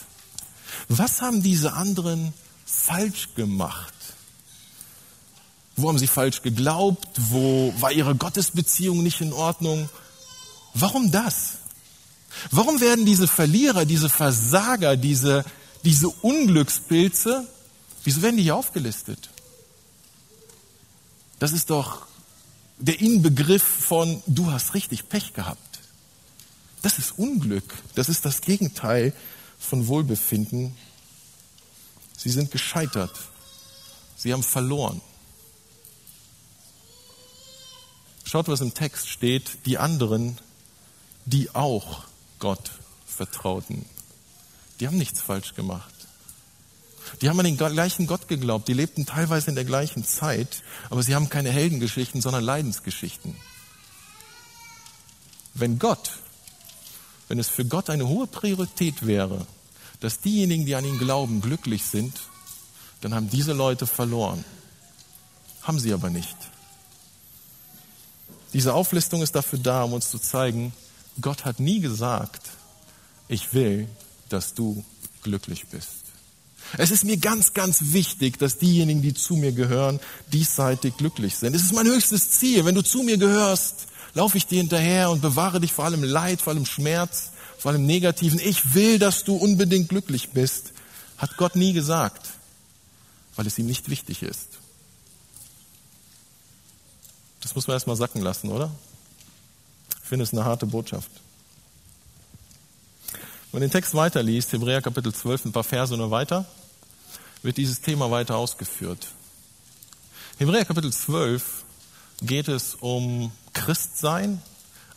Was 0.90 1.22
haben 1.22 1.42
diese 1.42 1.74
anderen 1.74 2.34
falsch 2.66 3.30
gemacht? 3.36 3.94
Wo 5.76 5.88
haben 5.88 5.98
sie 5.98 6.08
falsch 6.08 6.42
geglaubt? 6.42 7.08
Wo 7.18 7.74
war 7.80 7.92
ihre 7.92 8.16
Gottesbeziehung 8.16 9.02
nicht 9.02 9.22
in 9.22 9.34
Ordnung? 9.34 9.90
Warum 10.74 11.12
das? 11.12 11.58
Warum 12.52 12.82
werden 12.82 13.06
diese 13.06 13.28
Verlierer, 13.28 13.86
diese 13.86 14.10
Versager, 14.10 14.98
diese, 14.98 15.46
diese 15.84 16.10
Unglückspilze, 16.10 17.48
wieso 18.04 18.22
werden 18.22 18.38
die 18.38 18.44
hier 18.44 18.56
aufgelistet? 18.56 19.30
Das 21.40 21.52
ist 21.52 21.70
doch 21.70 22.08
der 22.78 23.00
Inbegriff 23.00 23.64
von, 23.64 24.22
du 24.28 24.52
hast 24.52 24.74
richtig 24.74 25.10
Pech 25.10 25.34
gehabt. 25.34 25.80
Das 26.82 27.00
ist 27.00 27.18
Unglück. 27.18 27.74
Das 27.96 28.10
ist 28.10 28.26
das 28.26 28.42
Gegenteil 28.42 29.14
von 29.58 29.88
Wohlbefinden. 29.88 30.76
Sie 32.18 32.30
sind 32.30 32.52
gescheitert. 32.52 33.18
Sie 34.18 34.34
haben 34.34 34.44
verloren. 34.44 35.02
Schaut, 38.26 38.48
was 38.48 38.62
im 38.62 38.74
Text 38.74 39.10
steht. 39.10 39.66
Die 39.66 39.78
anderen, 39.78 40.38
die 41.26 41.54
auch 41.56 42.04
Gott 42.44 42.72
vertrauten. 43.06 43.86
Die 44.82 44.88
haben 44.88 44.98
nichts 44.98 45.22
falsch 45.22 45.56
gemacht. 45.56 45.94
Die 47.22 47.30
haben 47.30 47.40
an 47.40 47.46
den 47.46 47.56
gleichen 47.56 48.06
Gott 48.06 48.28
geglaubt. 48.28 48.68
Die 48.68 48.74
lebten 48.74 49.06
teilweise 49.06 49.48
in 49.50 49.56
der 49.56 49.64
gleichen 49.64 50.04
Zeit, 50.04 50.62
aber 50.90 51.04
sie 51.04 51.16
haben 51.16 51.30
keine 51.30 51.52
Heldengeschichten, 51.52 52.20
sondern 52.20 52.44
Leidensgeschichten. 52.44 53.38
Wenn 55.54 55.80
Gott, 55.80 56.12
wenn 57.30 57.40
es 57.40 57.48
für 57.48 57.64
Gott 57.64 57.90
eine 57.90 58.10
hohe 58.10 58.28
Priorität 58.28 59.06
wäre, 59.06 59.48
dass 60.02 60.20
diejenigen, 60.20 60.66
die 60.66 60.76
an 60.76 60.84
ihn 60.84 61.00
glauben, 61.00 61.40
glücklich 61.40 61.86
sind, 61.86 62.20
dann 63.00 63.16
haben 63.16 63.30
diese 63.30 63.54
Leute 63.54 63.88
verloren. 63.88 64.44
Haben 65.62 65.80
sie 65.80 65.94
aber 65.94 66.10
nicht. 66.10 66.36
Diese 68.52 68.74
Auflistung 68.74 69.22
ist 69.22 69.34
dafür 69.34 69.60
da, 69.60 69.84
um 69.84 69.94
uns 69.94 70.12
zu 70.12 70.20
zeigen, 70.20 70.74
Gott 71.22 71.46
hat 71.46 71.60
nie 71.60 71.80
gesagt, 71.80 72.42
ich 73.28 73.54
will, 73.54 73.88
dass 74.30 74.54
du 74.54 74.84
glücklich 75.22 75.68
bist. 75.68 76.04
Es 76.78 76.92
ist 76.92 77.04
mir 77.04 77.18
ganz, 77.18 77.54
ganz 77.54 77.94
wichtig, 77.94 78.40
dass 78.40 78.58
diejenigen, 78.58 79.02
die 79.02 79.14
zu 79.14 79.36
mir 79.36 79.52
gehören, 79.52 80.00
diesseitig 80.32 80.98
glücklich 80.98 81.36
sind. 81.36 81.56
Es 81.56 81.64
ist 81.64 81.74
mein 81.74 81.86
höchstes 81.86 82.32
Ziel. 82.32 82.66
Wenn 82.66 82.76
du 82.76 82.82
zu 82.82 83.04
mir 83.04 83.18
gehörst, 83.18 83.88
laufe 84.14 84.38
ich 84.38 84.48
dir 84.48 84.60
hinterher 84.60 85.12
und 85.12 85.22
bewahre 85.22 85.60
dich 85.60 85.74
vor 85.74 85.86
allem 85.86 86.04
Leid, 86.04 86.42
vor 86.42 86.54
allem 86.54 86.66
Schmerz, 86.66 87.32
vor 87.58 87.72
allem 87.72 87.86
Negativen. 87.86 88.40
Ich 88.40 88.74
will, 88.74 88.98
dass 88.98 89.24
du 89.24 89.36
unbedingt 89.36 89.90
glücklich 89.90 90.30
bist. 90.30 90.72
Hat 91.18 91.38
Gott 91.38 91.56
nie 91.56 91.74
gesagt, 91.74 92.28
weil 93.36 93.46
es 93.46 93.58
ihm 93.60 93.68
nicht 93.68 93.90
wichtig 93.90 94.24
ist. 94.24 94.48
Das 97.42 97.56
muss 97.56 97.68
man 97.68 97.76
erstmal 97.76 97.98
sacken 97.98 98.22
lassen, 98.22 98.50
oder? 98.50 98.72
Finde 100.14 100.26
es 100.26 100.32
eine 100.32 100.46
harte 100.46 100.68
Botschaft. 100.68 101.10
Wenn 103.52 103.54
man 103.54 103.62
den 103.62 103.72
Text 103.72 103.96
weiterliest, 103.96 104.54
Hebräer 104.54 104.80
Kapitel 104.80 105.12
12, 105.12 105.46
ein 105.46 105.52
paar 105.52 105.64
Verse 105.64 105.98
nur 105.98 106.12
weiter, 106.12 106.46
wird 107.42 107.58
dieses 107.58 107.82
Thema 107.82 108.12
weiter 108.12 108.38
ausgeführt. 108.38 109.08
Hebräer 110.38 110.66
Kapitel 110.66 110.94
12 110.94 111.64
geht 112.22 112.48
es 112.48 112.76
um 112.76 113.32
Christsein 113.54 114.40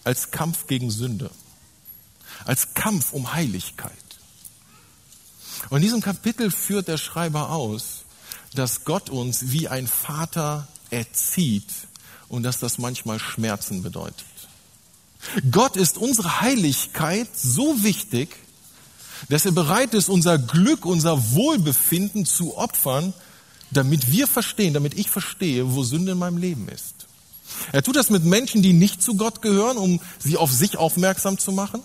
als 0.05 0.33
Kampf 0.33 0.67
gegen 0.67 0.91
Sünde, 0.91 1.31
als 2.45 2.75
Kampf 2.75 3.15
um 3.15 3.33
Heiligkeit. 3.33 3.93
Und 5.71 5.79
in 5.79 5.83
diesem 5.83 6.03
Kapitel 6.03 6.51
führt 6.51 6.89
der 6.89 6.99
Schreiber 6.99 7.53
aus, 7.53 8.05
dass 8.53 8.85
Gott 8.85 9.09
uns 9.09 9.51
wie 9.51 9.67
ein 9.67 9.87
Vater 9.87 10.69
erzieht 10.91 11.73
und 12.29 12.43
dass 12.43 12.59
das 12.59 12.77
manchmal 12.77 13.19
Schmerzen 13.19 13.83
bedeutet. 13.83 14.27
Gott 15.51 15.77
ist 15.77 15.99
unsere 15.99 16.41
Heiligkeit 16.41 17.29
so 17.35 17.83
wichtig, 17.83 18.37
dass 19.29 19.47
er 19.47 19.53
bereit 19.53 19.95
ist, 19.95 20.09
unser 20.09 20.39
Glück, 20.39 20.85
unser 20.85 21.33
Wohlbefinden 21.33 22.27
zu 22.27 22.57
opfern, 22.57 23.15
damit 23.71 24.11
wir 24.11 24.27
verstehen, 24.27 24.75
damit 24.75 24.95
ich 24.99 25.11
verstehe, 25.11 25.75
wo 25.75 25.83
Sünde 25.83 26.13
in 26.13 26.19
meinem 26.19 26.39
Leben 26.39 26.69
ist. 26.69 26.95
Er 27.73 27.83
tut 27.83 27.97
das 27.97 28.11
mit 28.11 28.25
Menschen, 28.25 28.63
die 28.63 28.73
nicht 28.73 29.03
zu 29.03 29.17
Gott 29.17 29.43
gehören, 29.43 29.77
um 29.77 30.01
sie 30.19 30.37
auf 30.37 30.53
sich 30.53 30.77
aufmerksam 30.77 31.39
zu 31.39 31.53
machen. 31.53 31.83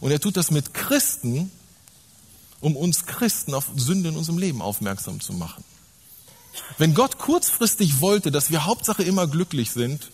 Und 0.00 0.10
er 0.10 0.20
tut 0.20 0.36
das 0.36 0.50
mit 0.50 0.74
Christen, 0.74 1.50
um 2.60 2.76
uns 2.76 3.06
Christen 3.06 3.54
auf 3.54 3.66
Sünde 3.76 4.10
in 4.10 4.16
unserem 4.16 4.38
Leben 4.38 4.62
aufmerksam 4.62 5.20
zu 5.20 5.32
machen. 5.32 5.64
Wenn 6.78 6.94
Gott 6.94 7.18
kurzfristig 7.18 8.00
wollte, 8.00 8.30
dass 8.30 8.50
wir 8.50 8.66
Hauptsache 8.66 9.02
immer 9.02 9.26
glücklich 9.26 9.70
sind, 9.70 10.10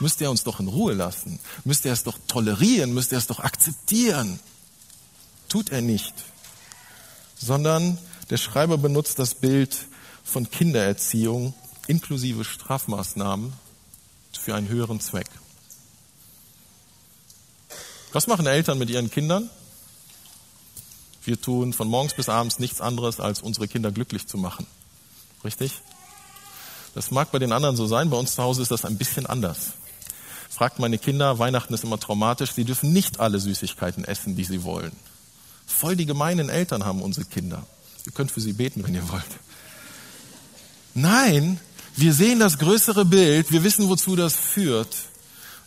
müsste 0.00 0.24
er 0.24 0.30
uns 0.30 0.44
doch 0.44 0.60
in 0.60 0.68
Ruhe 0.68 0.94
lassen, 0.94 1.38
müsste 1.64 1.88
er 1.88 1.94
es 1.94 2.04
doch 2.04 2.18
tolerieren, 2.26 2.94
müsste 2.94 3.16
er 3.16 3.18
es 3.18 3.26
doch 3.26 3.40
akzeptieren. 3.40 4.40
Tut 5.48 5.70
er 5.70 5.80
nicht, 5.80 6.14
sondern 7.38 7.98
der 8.30 8.36
Schreiber 8.36 8.78
benutzt 8.78 9.18
das 9.18 9.34
Bild 9.34 9.76
von 10.24 10.50
Kindererziehung 10.50 11.54
inklusive 11.86 12.44
Strafmaßnahmen 12.44 13.52
für 14.38 14.54
einen 14.54 14.68
höheren 14.68 15.00
Zweck. 15.00 15.28
Was 18.12 18.26
machen 18.26 18.46
Eltern 18.46 18.78
mit 18.78 18.90
ihren 18.90 19.10
Kindern? 19.10 19.50
Wir 21.24 21.40
tun 21.40 21.72
von 21.72 21.88
morgens 21.88 22.14
bis 22.14 22.28
abends 22.28 22.58
nichts 22.58 22.80
anderes, 22.80 23.20
als 23.20 23.42
unsere 23.42 23.68
Kinder 23.68 23.92
glücklich 23.92 24.26
zu 24.26 24.38
machen. 24.38 24.66
Richtig? 25.44 25.72
Das 26.94 27.10
mag 27.10 27.30
bei 27.30 27.38
den 27.38 27.52
anderen 27.52 27.76
so 27.76 27.86
sein, 27.86 28.10
bei 28.10 28.16
uns 28.16 28.34
zu 28.34 28.42
Hause 28.42 28.62
ist 28.62 28.70
das 28.70 28.84
ein 28.84 28.96
bisschen 28.96 29.26
anders. 29.26 29.72
Fragt 30.58 30.80
meine 30.80 30.98
Kinder, 30.98 31.38
Weihnachten 31.38 31.72
ist 31.72 31.84
immer 31.84 32.00
traumatisch, 32.00 32.50
sie 32.50 32.64
dürfen 32.64 32.92
nicht 32.92 33.20
alle 33.20 33.38
Süßigkeiten 33.38 34.04
essen, 34.04 34.34
die 34.34 34.42
sie 34.42 34.64
wollen. 34.64 34.90
Voll 35.68 35.94
die 35.94 36.04
gemeinen 36.04 36.48
Eltern 36.48 36.84
haben 36.84 37.00
unsere 37.00 37.26
Kinder. 37.26 37.64
Ihr 38.04 38.10
könnt 38.10 38.32
für 38.32 38.40
sie 38.40 38.54
beten, 38.54 38.82
wenn 38.82 38.92
ihr 38.92 39.08
wollt. 39.08 39.22
Nein, 40.94 41.60
wir 41.94 42.12
sehen 42.12 42.40
das 42.40 42.58
größere 42.58 43.04
Bild, 43.04 43.52
wir 43.52 43.62
wissen, 43.62 43.88
wozu 43.88 44.16
das 44.16 44.34
führt. 44.34 44.96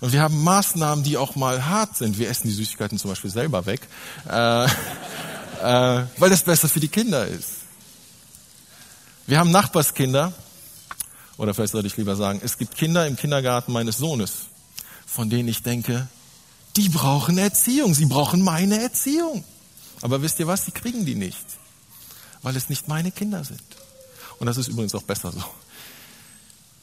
Und 0.02 0.12
wir 0.12 0.22
haben 0.22 0.44
Maßnahmen, 0.44 1.06
die 1.06 1.16
auch 1.16 1.38
mal 1.38 1.66
hart 1.66 1.96
sind. 1.96 2.20
Wir 2.20 2.30
essen 2.30 2.50
die 2.50 2.54
Süßigkeiten 2.54 3.00
zum 3.00 3.12
Beispiel 3.12 3.32
selber 3.32 3.66
weg, 3.66 3.88
äh, 4.28 4.66
äh, 4.66 4.70
weil 6.18 6.30
das 6.30 6.44
besser 6.44 6.68
für 6.68 6.82
die 6.82 6.90
Kinder 6.90 7.26
ist. 7.26 7.60
Wir 9.26 9.40
haben 9.40 9.52
Nachbarskinder, 9.52 10.34
oder 11.38 11.54
vielleicht 11.54 11.72
sollte 11.72 11.88
ich 11.88 11.96
lieber 11.96 12.18
sagen, 12.18 12.42
es 12.44 12.58
gibt 12.58 12.76
Kinder 12.76 13.08
im 13.08 13.16
Kindergarten 13.16 13.72
meines 13.72 13.98
Sohnes, 13.98 14.51
von 15.12 15.30
denen 15.30 15.50
ich 15.50 15.62
denke, 15.62 16.08
die 16.78 16.88
brauchen 16.88 17.38
Erziehung, 17.38 17.94
sie 17.94 18.06
brauchen 18.06 18.42
meine 18.42 18.82
Erziehung. 18.82 19.44
Aber 20.02 20.22
wisst 20.22 20.40
ihr 20.40 20.48
was, 20.48 20.66
sie 20.66 20.72
kriegen 20.72 21.06
die 21.06 21.16
nicht, 21.16 21.46
weil 22.42 22.56
es 22.56 22.70
nicht 22.70 22.88
meine 22.88 23.12
Kinder 23.12 23.44
sind. 23.44 23.62
Und 24.40 24.48
das 24.48 24.58
ist 24.58 24.70
übrigens 24.70 24.96
auch 24.96 25.04
besser 25.04 25.34
so. 25.34 25.44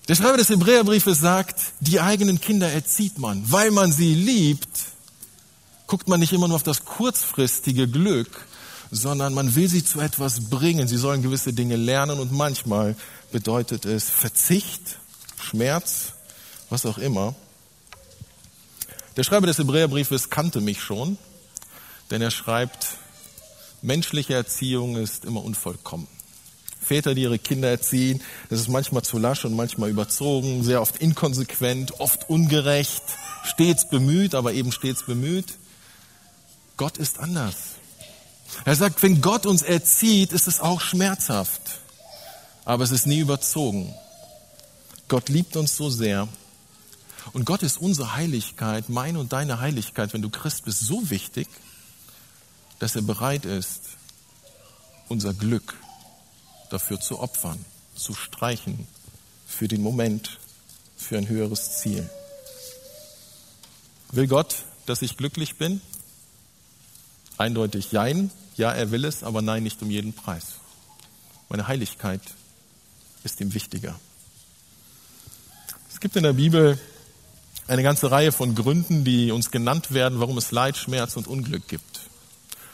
Der 0.08 0.14
Schreiber 0.14 0.37
des 0.37 0.50
Hebräerbriefes 0.50 1.20
sagt, 1.20 1.61
die 1.80 2.00
eigenen 2.00 2.40
Kinder 2.40 2.70
erzieht 2.70 3.18
man, 3.18 3.50
weil 3.50 3.70
man 3.70 3.92
sie 3.92 4.14
liebt, 4.14 4.68
guckt 5.87 6.08
man 6.08 6.20
nicht 6.20 6.32
immer 6.32 6.49
nur 6.49 6.56
auf 6.56 6.62
das 6.62 6.85
kurzfristige 6.85 7.88
Glück, 7.88 8.47
sondern 8.90 9.32
man 9.32 9.54
will 9.54 9.68
sie 9.68 9.85
zu 9.85 10.00
etwas 10.00 10.50
bringen. 10.50 10.87
Sie 10.87 10.99
sollen 10.99 11.23
gewisse 11.23 11.54
Dinge 11.54 11.76
lernen 11.76 12.20
und 12.20 12.32
manchmal 12.32 12.94
bedeutet 13.32 13.87
es 13.87 14.08
Verzicht, 14.08 14.99
Schmerz, 15.40 16.12
was 16.68 16.85
auch 16.85 16.99
immer. 16.99 17.35
Der 19.18 19.25
Schreiber 19.25 19.48
des 19.48 19.58
Hebräerbriefes 19.58 20.30
kannte 20.30 20.60
mich 20.60 20.80
schon, 20.80 21.18
denn 22.12 22.22
er 22.22 22.30
schreibt, 22.30 22.87
menschliche 23.82 24.34
Erziehung 24.34 24.94
ist 24.94 25.25
immer 25.25 25.44
unvollkommen. 25.44 26.06
Väter, 26.80 27.16
die 27.16 27.22
ihre 27.22 27.40
Kinder 27.40 27.68
erziehen, 27.68 28.22
das 28.48 28.60
ist 28.60 28.68
manchmal 28.68 29.02
zu 29.02 29.18
lasch 29.18 29.44
und 29.44 29.56
manchmal 29.56 29.90
überzogen, 29.90 30.62
sehr 30.62 30.80
oft 30.80 30.98
inkonsequent, 30.98 31.98
oft 31.98 32.30
ungerecht, 32.30 33.02
stets 33.42 33.88
bemüht, 33.88 34.37
aber 34.37 34.52
eben 34.52 34.70
stets 34.70 35.02
bemüht. 35.02 35.46
Gott 36.76 36.96
ist 36.96 37.18
anders. 37.18 37.56
Er 38.66 38.76
sagt, 38.76 39.02
wenn 39.02 39.20
Gott 39.20 39.46
uns 39.46 39.62
erzieht, 39.62 40.32
ist 40.32 40.46
es 40.46 40.60
auch 40.60 40.80
schmerzhaft, 40.80 41.80
aber 42.64 42.84
es 42.84 42.92
ist 42.92 43.08
nie 43.08 43.18
überzogen. 43.18 43.92
Gott 45.08 45.28
liebt 45.28 45.56
uns 45.56 45.76
so 45.76 45.90
sehr. 45.90 46.28
Und 47.32 47.44
Gott 47.44 47.62
ist 47.62 47.78
unsere 47.78 48.14
Heiligkeit, 48.14 48.88
meine 48.88 49.18
und 49.18 49.32
deine 49.32 49.61
Heiligkeit, 49.61 50.12
wenn 50.12 50.23
du 50.23 50.30
Christ 50.30 50.64
bist, 50.64 50.80
so 50.80 51.11
wichtig, 51.11 51.49
dass 52.78 52.97
er 52.97 53.02
bereit 53.02 53.44
ist, 53.44 53.82
unser 55.08 55.35
Glück 55.35 55.75
dafür 56.70 57.00
zu 57.00 57.18
opfern, 57.18 57.64
zu 57.94 58.14
streichen, 58.14 58.87
für 59.47 59.68
den 59.68 59.82
Moment, 59.82 60.38
für 60.97 61.18
ein 61.18 61.28
höheres 61.28 61.78
Ziel. 61.78 62.08
Will 64.12 64.26
Gott, 64.26 64.64
dass 64.87 65.02
ich 65.02 65.16
glücklich 65.16 65.56
bin? 65.56 65.80
Eindeutig 67.37 67.92
Jein. 67.92 68.30
Ja, 68.56 68.73
er 68.73 68.90
will 68.90 69.04
es, 69.04 69.23
aber 69.23 69.42
nein, 69.42 69.62
nicht 69.62 69.80
um 69.82 69.90
jeden 69.90 70.12
Preis. 70.12 70.54
Meine 71.49 71.68
Heiligkeit 71.68 72.20
ist 73.23 73.40
ihm 73.40 73.54
wichtiger. 73.54 73.99
Es 75.90 76.00
gibt 76.00 76.16
in 76.16 76.25
der 76.25 76.32
Bibel 76.32 76.78
eine 77.68 77.82
ganze 77.82 78.10
Reihe 78.10 78.32
von 78.32 78.54
Gründen, 78.54 79.04
die 79.04 79.30
uns 79.30 79.50
genannt 79.50 79.92
werden, 79.92 80.20
warum 80.20 80.38
es 80.38 80.50
Leid, 80.50 80.76
Schmerz 80.76 81.16
und 81.16 81.28
Unglück 81.28 81.68
gibt. 81.68 82.00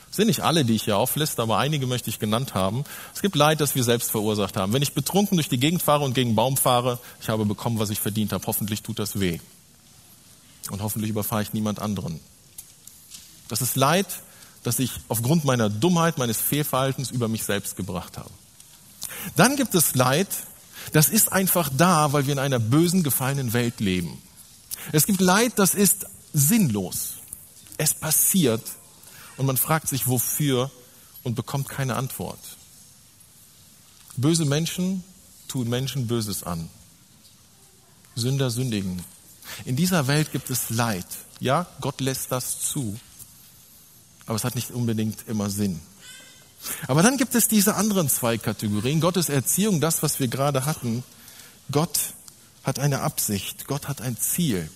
Das 0.07 0.17
sind 0.17 0.29
nicht 0.29 0.43
alle, 0.43 0.65
die 0.65 0.75
ich 0.77 0.85
hier 0.85 0.97
aufliste, 0.97 1.43
aber 1.43 1.59
einige 1.59 1.89
möchte 1.89 2.09
ich 2.09 2.21
genannt 2.21 2.55
haben. 2.55 2.85
Es 3.13 3.21
gibt 3.21 3.35
Leid, 3.35 3.61
das 3.61 3.75
wir 3.75 3.83
selbst 3.83 4.13
verursacht 4.13 4.57
haben. 4.57 4.73
Wenn 4.73 4.83
ich 4.83 4.95
betrunken 4.95 5.37
durch 5.37 5.49
die 5.49 5.59
Gegend 5.59 5.83
fahre 5.83 6.05
und 6.05 6.15
gegen 6.15 6.31
einen 6.31 6.37
Baum 6.37 6.57
fahre, 6.57 7.01
ich 7.21 7.29
habe 7.29 7.45
bekommen, 7.45 7.81
was 7.81 7.91
ich 7.91 7.99
verdient 7.99 8.33
habe. 8.33 8.47
Hoffentlich 8.47 8.83
tut 8.83 9.01
das 9.01 9.19
weh. 9.19 9.41
Und 10.71 10.83
hoffentlich 10.83 11.11
überfahre 11.11 11.43
ich 11.43 11.53
niemand 11.53 11.81
anderen. 11.81 12.21
Das 13.49 13.61
ist 13.61 13.75
Leid, 13.75 14.07
das 14.63 14.79
ich 14.79 14.93
aufgrund 15.09 15.45
meiner 15.45 15.69
Dummheit, 15.69 16.17
meines 16.17 16.41
Fehlverhaltens 16.41 17.11
über 17.11 17.27
mich 17.27 17.43
selbst 17.43 17.77
gebracht 17.77 18.17
habe. 18.17 18.31
Dann 19.35 19.57
gibt 19.57 19.75
es 19.75 19.97
Leid, 19.97 20.29
das 20.93 21.09
ist 21.09 21.33
einfach 21.33 21.71
da, 21.77 22.13
weil 22.13 22.27
wir 22.27 22.35
in 22.35 22.39
einer 22.39 22.61
bösen, 22.61 23.03
gefallenen 23.03 23.53
Welt 23.53 23.81
leben. 23.81 24.23
Es 24.93 25.07
gibt 25.07 25.21
Leid, 25.21 25.53
das 25.57 25.75
ist 25.75 26.07
sinnlos. 26.33 27.15
Es 27.79 27.95
passiert 27.95 28.63
und 29.37 29.47
man 29.47 29.57
fragt 29.57 29.89
sich, 29.89 30.07
wofür 30.07 30.71
und 31.23 31.35
bekommt 31.35 31.69
keine 31.69 31.97
Antwort. 31.97 32.39
Böse 34.17 34.45
Menschen 34.45 35.03
tun 35.49 35.69
Menschen 35.69 36.07
Böses 36.07 36.45
an. 36.45 36.69
Sünder 38.15 38.51
sündigen. 38.51 39.03
In 39.65 39.77
dieser 39.77 40.07
Welt 40.07 40.31
gibt 40.33 40.51
es 40.51 40.71
Leid. 40.71 41.07
Ja, 41.41 41.67
Gott 41.81 42.01
lässt 42.01 42.31
das 42.31 42.61
zu 42.61 42.99
aber 44.27 44.37
es 44.37 44.45
hat 44.45 44.55
nicht 44.55 44.71
unbedingt 44.71 45.29
immer 45.29 45.51
Sinn. 45.51 45.81
Aber 46.87 47.03
dann 47.03 47.19
gibt 47.19 47.35
es 47.35 47.49
diese 47.49 47.75
anderen 47.75 48.09
zwei 48.09 48.39
Kategorien. 48.39 49.01
Gottes 49.01 49.29
Erziehung, 49.29 49.81
das, 49.81 50.03
was 50.03 50.19
wir 50.19 50.29
gerade 50.29 50.65
hatten. 50.65 51.05
Gott 51.71 51.99
hat 52.65 52.79
eine 52.79 53.01
Absicht, 53.01 53.67
Gott 53.67 53.89
hat 53.89 54.01
ein 54.01 54.17
Ziel. 54.17 54.71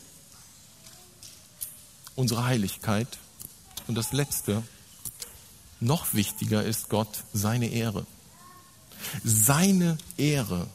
Unsere 2.14 2.45
Heiligkeit. 2.45 3.18
Und 3.87 3.95
das 3.95 4.12
Letzte, 4.12 4.62
noch 5.80 6.12
wichtiger 6.12 6.64
ist 6.64 6.88
Gott 6.88 7.25
seine 7.33 7.68
Ehre. 7.68 8.07
Seine 9.25 9.97
Ehre 10.16 10.66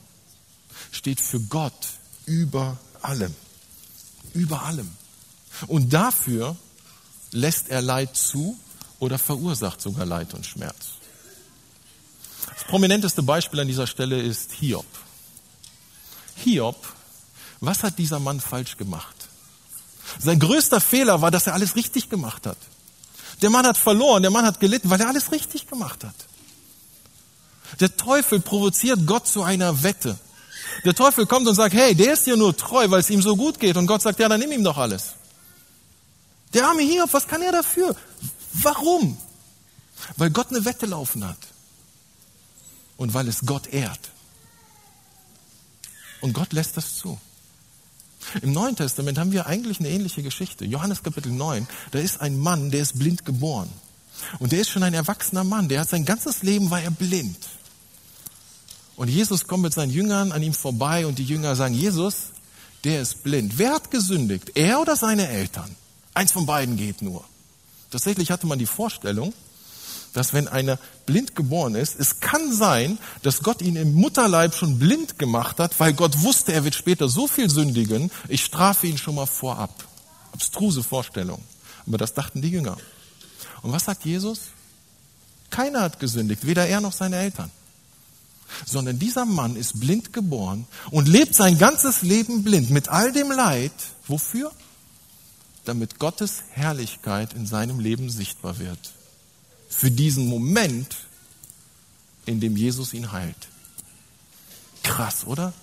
steht 0.92 1.20
für 1.20 1.40
Gott 1.40 1.90
über 2.26 2.78
allem. 3.02 3.36
Über 4.34 4.64
allem. 4.64 4.90
Und 5.68 5.94
dafür 5.94 6.56
lässt 7.32 7.70
er 7.70 7.82
Leid 7.82 8.16
zu 8.16 8.58
oder 9.00 9.20
verursacht 9.20 9.82
sogar 9.82 10.06
Leid 10.06 10.34
und 10.34 10.46
Schmerz. 10.46 10.94
Das 12.54 12.64
prominenteste 12.64 13.22
Beispiel 13.22 13.60
an 13.60 13.68
dieser 13.68 13.88
Stelle 13.88 14.22
ist 14.22 14.52
Hiob. 14.54 14.86
Hiob, 16.36 16.94
was 17.66 17.84
hat 17.84 17.98
dieser 17.98 18.20
Mann 18.20 18.42
falsch 18.42 18.78
gemacht? 18.78 19.16
Sein 20.20 20.40
größter 20.40 20.82
Fehler 20.82 21.22
war, 21.22 21.32
dass 21.32 21.48
er 21.48 21.54
alles 21.54 21.76
richtig 21.76 22.10
gemacht 22.10 22.46
hat. 22.46 22.58
Der 23.42 23.50
Mann 23.50 23.66
hat 23.66 23.78
verloren, 23.78 24.22
der 24.22 24.32
Mann 24.32 24.46
hat 24.46 24.60
gelitten, 24.60 24.90
weil 24.90 25.00
er 25.00 25.08
alles 25.08 25.32
richtig 25.32 25.68
gemacht 25.68 26.04
hat. 26.04 26.16
Der 27.80 27.96
Teufel 27.96 28.40
provoziert 28.40 29.06
Gott 29.06 29.28
zu 29.28 29.44
einer 29.44 29.82
Wette. 29.82 30.20
Der 30.86 30.94
Teufel 30.94 31.26
kommt 31.26 31.48
und 31.48 31.56
sagt, 31.56 31.74
hey, 31.74 31.96
der 31.96 32.14
ist 32.14 32.26
dir 32.26 32.36
nur 32.36 32.56
treu, 32.56 32.90
weil 32.90 33.00
es 33.00 33.10
ihm 33.10 33.22
so 33.22 33.36
gut 33.36 33.60
geht. 33.60 33.78
Und 33.78 33.88
Gott 33.88 34.02
sagt, 34.02 34.20
ja, 34.20 34.28
dann 34.28 34.40
nimm 34.40 34.52
ihm 34.52 34.64
doch 34.64 34.78
alles. 34.78 35.14
Der 36.54 36.68
arme 36.68 36.82
Hiob, 36.84 37.12
was 37.14 37.28
kann 37.28 37.42
er 37.42 37.52
dafür? 37.52 37.96
Warum? 38.54 39.18
Weil 40.18 40.30
Gott 40.30 40.50
eine 40.50 40.66
Wette 40.66 40.86
laufen 40.86 41.26
hat. 41.26 41.38
Und 42.98 43.14
weil 43.14 43.28
es 43.28 43.42
Gott 43.46 43.68
ehrt. 43.68 44.12
Und 46.22 46.34
Gott 46.34 46.54
lässt 46.54 46.78
das 46.78 46.98
zu. 46.98 47.20
Im 48.42 48.52
Neuen 48.54 48.76
Testament 48.76 49.18
haben 49.18 49.32
wir 49.32 49.46
eigentlich 49.48 49.80
eine 49.80 49.90
ähnliche 49.90 50.24
Geschichte. 50.24 50.66
Johannes 50.66 51.04
Kapitel 51.04 51.32
9, 51.32 51.68
da 51.92 52.00
ist 52.00 52.22
ein 52.22 52.38
Mann, 52.38 52.72
der 52.72 52.82
ist 52.82 53.00
blind 53.00 53.26
geboren. 53.26 53.70
Und 54.40 54.52
der 54.52 54.62
ist 54.62 54.70
schon 54.70 54.84
ein 54.84 54.94
erwachsener 54.94 55.44
Mann, 55.44 55.70
der 55.70 55.82
hat 55.82 55.90
sein 55.90 56.06
ganzes 56.06 56.44
Leben 56.44 56.70
war 56.70 56.82
er 56.82 56.92
blind. 56.92 57.38
Und 58.96 59.10
Jesus 59.10 59.48
kommt 59.48 59.64
mit 59.64 59.74
seinen 59.74 59.92
Jüngern 59.92 60.32
an 60.32 60.44
ihm 60.44 60.54
vorbei 60.54 61.08
und 61.08 61.18
die 61.18 61.26
Jünger 61.26 61.56
sagen, 61.56 61.74
Jesus, 61.74 62.32
der 62.84 63.02
ist 63.02 63.24
blind. 63.24 63.58
Wer 63.58 63.74
hat 63.74 63.92
gesündigt? 63.92 64.52
Er 64.56 64.82
oder 64.82 64.96
seine 64.96 65.28
Eltern? 65.28 65.76
Eins 66.14 66.32
von 66.32 66.46
beiden 66.46 66.78
geht 66.78 67.02
nur. 67.02 67.24
Tatsächlich 67.90 68.30
hatte 68.30 68.46
man 68.46 68.60
die 68.60 68.66
Vorstellung, 68.66 69.34
dass 70.14 70.34
wenn 70.34 70.48
einer 70.48 70.78
blind 71.06 71.36
geboren 71.36 71.76
ist, 71.76 72.00
es 72.00 72.20
kann 72.20 72.54
sein, 72.54 73.00
dass 73.24 73.42
Gott 73.42 73.62
ihn 73.62 73.76
im 73.76 73.94
Mutterleib 73.94 74.56
schon 74.56 74.80
blind 74.80 75.20
gemacht 75.20 75.60
hat, 75.60 75.80
weil 75.80 75.94
Gott 75.94 76.22
wusste, 76.22 76.54
er 76.54 76.64
wird 76.64 76.76
später 76.76 77.10
so 77.10 77.28
viel 77.28 77.50
sündigen, 77.50 78.12
ich 78.30 78.46
strafe 78.46 78.88
ihn 78.88 78.98
schon 78.98 79.16
mal 79.16 79.26
vorab. 79.26 79.84
Abstruse 80.32 80.84
Vorstellung. 80.84 81.42
Aber 81.86 81.98
das 81.98 82.14
dachten 82.14 82.42
die 82.42 82.50
Jünger. 82.50 82.78
Und 83.62 83.72
was 83.72 83.86
sagt 83.86 84.06
Jesus? 84.06 84.52
Keiner 85.50 85.82
hat 85.82 86.00
gesündigt, 86.00 86.46
weder 86.46 86.68
er 86.68 86.80
noch 86.80 86.94
seine 86.94 87.18
Eltern. 87.18 87.52
Sondern 88.66 89.00
dieser 89.00 89.26
Mann 89.26 89.56
ist 89.56 89.80
blind 89.80 90.14
geboren 90.14 90.68
und 90.92 91.08
lebt 91.08 91.34
sein 91.34 91.58
ganzes 91.58 92.04
Leben 92.04 92.44
blind 92.44 92.70
mit 92.70 92.90
all 92.90 93.12
dem 93.12 93.32
Leid. 93.32 93.74
Wofür? 94.08 94.52
Damit 95.66 95.98
Gottes 95.98 96.44
Herrlichkeit 96.52 97.34
in 97.34 97.48
seinem 97.48 97.80
Leben 97.80 98.10
sichtbar 98.10 98.60
wird 98.60 98.94
für 99.74 99.92
diesen 99.92 100.28
Moment, 100.28 100.96
in 102.26 102.40
dem 102.40 102.56
Jesus 102.56 102.94
ihn 102.94 103.12
heilt. 103.12 103.48
Krass, 104.84 105.26
oder? 105.26 105.54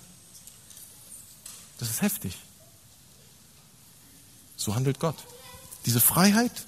Das 1.78 1.88
ist 1.88 2.02
heftig. 2.02 2.36
So 4.56 4.74
handelt 4.74 4.98
Gott. 4.98 5.16
Diese 5.86 6.00
Freiheit 6.00 6.66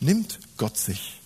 nimmt 0.00 0.38
Gott 0.56 0.78
sich. 0.78 1.20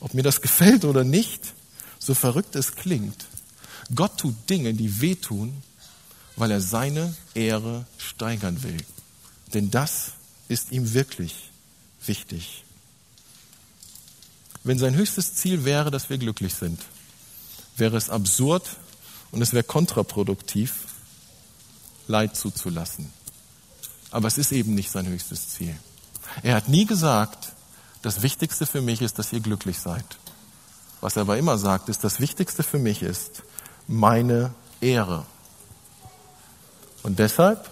Ob 0.00 0.14
mir 0.14 0.22
das 0.22 0.42
gefällt 0.42 0.84
oder 0.84 1.04
nicht, 1.04 1.54
so 1.98 2.14
verrückt 2.14 2.54
es 2.56 2.74
klingt, 2.74 3.26
Gott 3.94 4.18
tut 4.18 4.50
Dinge, 4.50 4.74
die 4.74 5.00
wehtun, 5.00 5.62
weil 6.36 6.50
er 6.50 6.60
seine 6.60 7.14
Ehre 7.34 7.86
steigern 7.96 8.62
will. 8.62 8.76
Denn 9.54 9.70
das 9.70 10.12
ist 10.48 10.72
ihm 10.72 10.92
wirklich 10.92 11.50
wichtig 12.04 12.64
wenn 14.68 14.78
sein 14.78 14.94
höchstes 14.94 15.34
Ziel 15.34 15.64
wäre, 15.64 15.90
dass 15.90 16.10
wir 16.10 16.18
glücklich 16.18 16.54
sind, 16.54 16.78
wäre 17.78 17.96
es 17.96 18.10
absurd 18.10 18.68
und 19.32 19.40
es 19.40 19.54
wäre 19.54 19.64
kontraproduktiv, 19.64 20.84
Leid 22.06 22.36
zuzulassen. 22.36 23.10
Aber 24.10 24.28
es 24.28 24.36
ist 24.36 24.52
eben 24.52 24.74
nicht 24.74 24.90
sein 24.90 25.06
höchstes 25.06 25.48
Ziel. 25.48 25.74
Er 26.42 26.54
hat 26.54 26.68
nie 26.68 26.84
gesagt, 26.84 27.52
das 28.02 28.20
Wichtigste 28.20 28.66
für 28.66 28.82
mich 28.82 29.00
ist, 29.00 29.18
dass 29.18 29.32
ihr 29.32 29.40
glücklich 29.40 29.78
seid. 29.78 30.04
Was 31.00 31.16
er 31.16 31.22
aber 31.22 31.38
immer 31.38 31.56
sagt, 31.56 31.88
ist, 31.88 32.04
das 32.04 32.20
Wichtigste 32.20 32.62
für 32.62 32.78
mich 32.78 33.02
ist 33.02 33.42
meine 33.86 34.52
Ehre. 34.82 35.24
Und 37.02 37.18
deshalb 37.18 37.70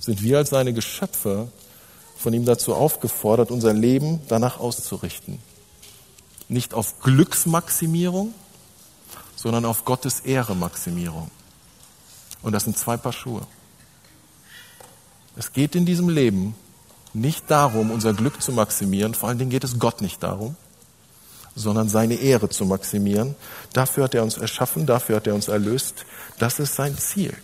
sind 0.00 0.22
wir 0.22 0.36
als 0.36 0.50
seine 0.50 0.74
Geschöpfe 0.74 1.50
von 2.18 2.34
ihm 2.34 2.44
dazu 2.44 2.74
aufgefordert, 2.74 3.50
unser 3.50 3.72
Leben 3.72 4.20
danach 4.28 4.60
auszurichten 4.60 5.38
nicht 6.48 6.74
auf 6.74 7.00
Glücksmaximierung, 7.00 8.34
sondern 9.36 9.64
auf 9.64 9.84
Gottes 9.84 10.20
Ehre-Maximierung. 10.20 11.30
Und 12.42 12.52
das 12.52 12.64
sind 12.64 12.76
zwei 12.76 12.96
Paar 12.96 13.12
Schuhe. 13.12 13.46
Es 15.36 15.52
geht 15.52 15.74
in 15.74 15.86
diesem 15.86 16.08
Leben 16.08 16.54
nicht 17.14 17.50
darum, 17.50 17.90
unser 17.90 18.14
Glück 18.14 18.42
zu 18.42 18.52
maximieren, 18.52 19.14
vor 19.14 19.28
allen 19.28 19.38
Dingen 19.38 19.50
geht 19.50 19.64
es 19.64 19.78
Gott 19.78 20.00
nicht 20.00 20.22
darum, 20.22 20.56
sondern 21.54 21.88
seine 21.88 22.14
Ehre 22.14 22.48
zu 22.48 22.64
maximieren. 22.64 23.34
Dafür 23.72 24.04
hat 24.04 24.14
er 24.14 24.22
uns 24.22 24.38
erschaffen, 24.38 24.86
dafür 24.86 25.16
hat 25.16 25.26
er 25.26 25.34
uns 25.34 25.48
erlöst. 25.48 26.06
Das 26.38 26.58
ist 26.58 26.74
sein 26.74 26.96
Ziel. 26.96 27.36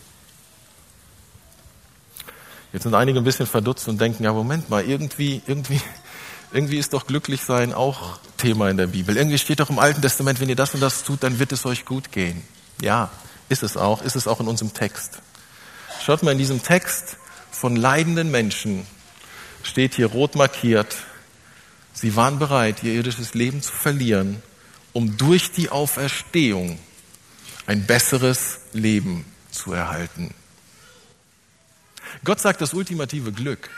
Jetzt 2.73 2.83
sind 2.83 2.93
einige 2.93 3.19
ein 3.19 3.23
bisschen 3.23 3.47
verdutzt 3.47 3.87
und 3.87 3.99
denken, 3.99 4.23
ja, 4.23 4.33
Moment 4.33 4.69
mal, 4.69 4.83
irgendwie, 4.83 5.41
irgendwie, 5.47 5.81
irgendwie 6.51 6.77
ist 6.77 6.93
doch 6.93 7.07
glücklich 7.07 7.41
sein 7.41 7.73
auch 7.73 8.19
Thema 8.39 8.69
in 8.69 8.77
der 8.77 8.87
Bibel. 8.87 9.15
Irgendwie 9.15 9.37
steht 9.37 9.59
doch 9.59 9.69
im 9.69 9.77
Alten 9.77 10.01
Testament, 10.01 10.39
wenn 10.39 10.49
ihr 10.49 10.55
das 10.55 10.73
und 10.73 10.81
das 10.81 11.03
tut, 11.03 11.21
dann 11.21 11.37
wird 11.37 11.51
es 11.51 11.65
euch 11.67 11.85
gut 11.85 12.11
gehen. 12.11 12.41
Ja, 12.81 13.11
ist 13.49 13.61
es 13.61 13.77
auch, 13.77 14.01
ist 14.01 14.15
es 14.15 14.27
auch 14.27 14.39
in 14.39 14.47
unserem 14.47 14.73
Text. 14.73 15.21
Schaut 16.03 16.23
mal 16.23 16.31
in 16.31 16.37
diesem 16.39 16.63
Text 16.63 17.17
von 17.51 17.75
leidenden 17.75 18.31
Menschen 18.31 18.87
steht 19.63 19.95
hier 19.95 20.07
rot 20.07 20.35
markiert. 20.35 20.95
Sie 21.93 22.15
waren 22.15 22.39
bereit, 22.39 22.83
ihr 22.83 22.93
irdisches 22.93 23.33
Leben 23.33 23.61
zu 23.61 23.73
verlieren, 23.73 24.41
um 24.93 25.17
durch 25.17 25.51
die 25.51 25.69
Auferstehung 25.69 26.79
ein 27.65 27.85
besseres 27.85 28.61
Leben 28.73 29.25
zu 29.51 29.73
erhalten. 29.73 30.33
Gott 32.23 32.39
sagt, 32.39 32.61
das 32.61 32.73
ultimative 32.73 33.31
Glück 33.31 33.69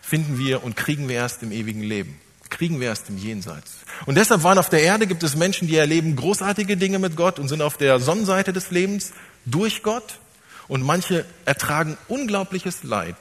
finden 0.00 0.38
wir 0.38 0.64
und 0.64 0.76
kriegen 0.76 1.08
wir 1.08 1.16
erst 1.16 1.42
im 1.42 1.52
ewigen 1.52 1.82
Leben. 1.82 2.18
Kriegen 2.50 2.80
wir 2.80 2.88
erst 2.88 3.08
im 3.08 3.18
Jenseits. 3.18 3.78
Und 4.06 4.16
deshalb 4.16 4.42
waren 4.42 4.58
auf 4.58 4.68
der 4.68 4.82
Erde 4.82 5.06
gibt 5.06 5.22
es 5.22 5.36
Menschen, 5.36 5.68
die 5.68 5.76
erleben 5.76 6.16
großartige 6.16 6.76
Dinge 6.76 6.98
mit 6.98 7.16
Gott 7.16 7.38
und 7.38 7.48
sind 7.48 7.62
auf 7.62 7.76
der 7.76 8.00
Sonnenseite 8.00 8.52
des 8.52 8.70
Lebens 8.70 9.12
durch 9.44 9.82
Gott. 9.82 10.18
Und 10.66 10.82
manche 10.82 11.24
ertragen 11.44 11.96
unglaubliches 12.08 12.82
Leid. 12.82 13.16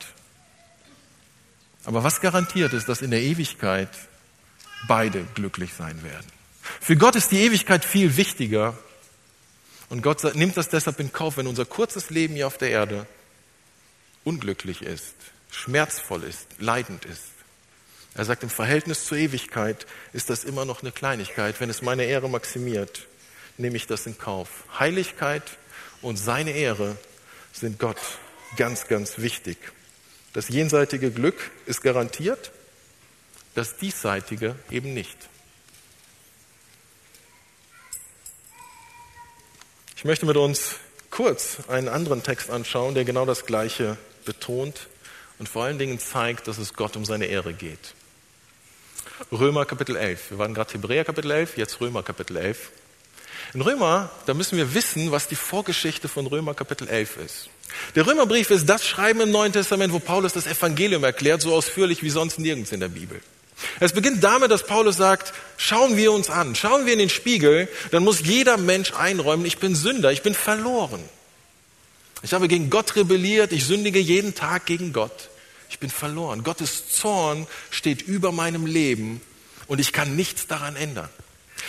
Aber 1.86 2.04
was 2.04 2.20
garantiert 2.20 2.74
ist, 2.74 2.90
dass 2.90 3.02
in 3.02 3.12
der 3.12 3.22
Ewigkeit 3.22 3.90
beide 4.88 5.24
glücklich 5.34 5.74
sein 5.74 6.04
werden. 6.04 6.28
Für 6.82 6.98
Gott 6.98 7.16
ist 7.16 7.32
die 7.32 7.40
Ewigkeit 7.40 7.86
viel 7.86 8.18
wichtiger. 8.18 8.78
Und 9.90 10.02
Gott 10.02 10.36
nimmt 10.36 10.58
das 10.58 10.68
deshalb 10.68 11.00
in 11.00 11.14
Kauf, 11.14 11.38
wenn 11.38 11.48
unser 11.48 11.66
kurzes 11.66 12.10
Leben 12.10 12.36
hier 12.36 12.48
auf 12.48 12.58
der 12.58 12.70
Erde 12.72 13.08
unglücklich 14.26 14.82
ist 14.82 15.16
schmerzvoll 15.52 16.24
ist, 16.24 16.48
leidend 16.60 17.06
ist. 17.06 17.37
Er 18.18 18.26
sagt, 18.26 18.42
im 18.42 18.50
Verhältnis 18.50 19.06
zur 19.06 19.20
Ewigkeit 19.20 19.86
ist 20.12 20.32
das 20.32 20.44
immer 20.44 20.66
noch 20.66 20.82
eine 20.82 20.92
Kleinigkeit. 20.92 21.60
Wenn 21.60 21.70
es 21.70 21.84
meine 21.84 22.04
Ehre 22.06 22.28
maximiert, 22.28 23.06
nehme 23.58 23.78
ich 23.78 23.86
das 23.86 24.08
in 24.08 24.18
Kauf. 24.18 24.64
Heiligkeit 24.80 25.44
und 26.02 26.18
seine 26.18 26.52
Ehre 26.52 26.98
sind 27.54 27.78
Gott 27.78 28.00
ganz, 28.56 28.88
ganz 28.88 29.20
wichtig. 29.20 29.58
Das 30.34 30.50
jenseitige 30.50 31.12
Glück 31.12 31.52
ist 31.68 31.82
garantiert, 31.82 32.52
das 33.54 33.78
diesseitige 33.78 34.56
eben 34.72 34.96
nicht. 34.96 35.18
Ich 39.96 40.06
möchte 40.06 40.26
mit 40.26 40.38
uns 40.38 40.76
kurz 41.12 41.58
einen 41.68 41.88
anderen 41.88 42.24
Text 42.24 42.50
anschauen, 42.50 42.96
der 42.96 43.06
genau 43.06 43.26
das 43.26 43.46
Gleiche 43.46 43.98
betont 44.26 44.88
und 45.38 45.48
vor 45.48 45.64
allen 45.64 45.78
Dingen 45.78 46.00
zeigt, 46.00 46.48
dass 46.48 46.58
es 46.58 46.74
Gott 46.74 46.96
um 46.96 47.06
seine 47.06 47.26
Ehre 47.26 47.54
geht. 47.54 47.94
Römer 49.32 49.66
Kapitel 49.66 49.96
11. 49.96 50.32
Wir 50.32 50.38
waren 50.38 50.54
gerade 50.54 50.74
Hebräer 50.74 51.04
Kapitel 51.04 51.32
11, 51.32 51.58
jetzt 51.58 51.82
Römer 51.82 52.04
Kapitel 52.04 52.38
11. 52.38 52.70
In 53.54 53.62
Römer, 53.62 54.10
da 54.26 54.34
müssen 54.34 54.58
wir 54.58 54.74
wissen, 54.74 55.12
was 55.12 55.28
die 55.28 55.36
Vorgeschichte 55.36 56.08
von 56.08 56.28
Römer 56.28 56.54
Kapitel 56.54 56.88
11 56.88 57.18
ist. 57.18 57.50
Der 57.96 58.06
Römerbrief 58.06 58.50
ist 58.52 58.68
das 58.68 58.86
Schreiben 58.86 59.22
im 59.22 59.32
Neuen 59.32 59.54
Testament, 59.54 59.94
wo 59.94 60.00
Paulus 60.00 60.34
das 60.34 60.48
Evangelium 60.48 61.04
erklärt, 61.04 61.42
so 61.42 61.54
ausführlich 61.54 62.04
wie 62.04 62.10
sonst 62.10 62.40
nirgends 62.40 62.72
in 62.72 62.80
der 62.80 62.90
Bibel. 62.90 63.22
Es 63.80 63.94
beginnt 63.94 64.24
damit, 64.24 64.52
dass 64.52 64.66
Paulus 64.66 64.98
sagt, 64.98 65.34
schauen 65.58 65.98
wir 65.98 66.12
uns 66.12 66.30
an, 66.30 66.54
schauen 66.56 66.86
wir 66.86 66.94
in 66.94 67.00
den 67.00 67.10
Spiegel, 67.10 67.68
dann 67.92 68.04
muss 68.04 68.22
jeder 68.22 68.58
Mensch 68.58 68.94
einräumen, 68.94 69.46
ich 69.46 69.58
bin 69.58 69.74
Sünder, 69.74 70.12
ich 70.12 70.22
bin 70.22 70.36
verloren. 70.36 71.02
Ich 72.22 72.34
habe 72.34 72.48
gegen 72.48 72.70
Gott 72.70 72.96
rebelliert, 72.96 73.52
ich 73.52 73.66
sündige 73.66 74.00
jeden 74.00 74.36
Tag 74.36 74.66
gegen 74.68 74.94
Gott. 74.94 75.30
Ich 75.70 75.80
bin 75.80 75.90
verloren. 75.90 76.44
Gottes 76.44 76.90
Zorn 76.90 77.48
steht 77.70 78.02
über 78.02 78.32
meinem 78.32 78.66
Leben 78.66 79.22
und 79.68 79.80
ich 79.80 79.94
kann 79.94 80.16
nichts 80.16 80.48
daran 80.48 80.76
ändern. 80.76 81.10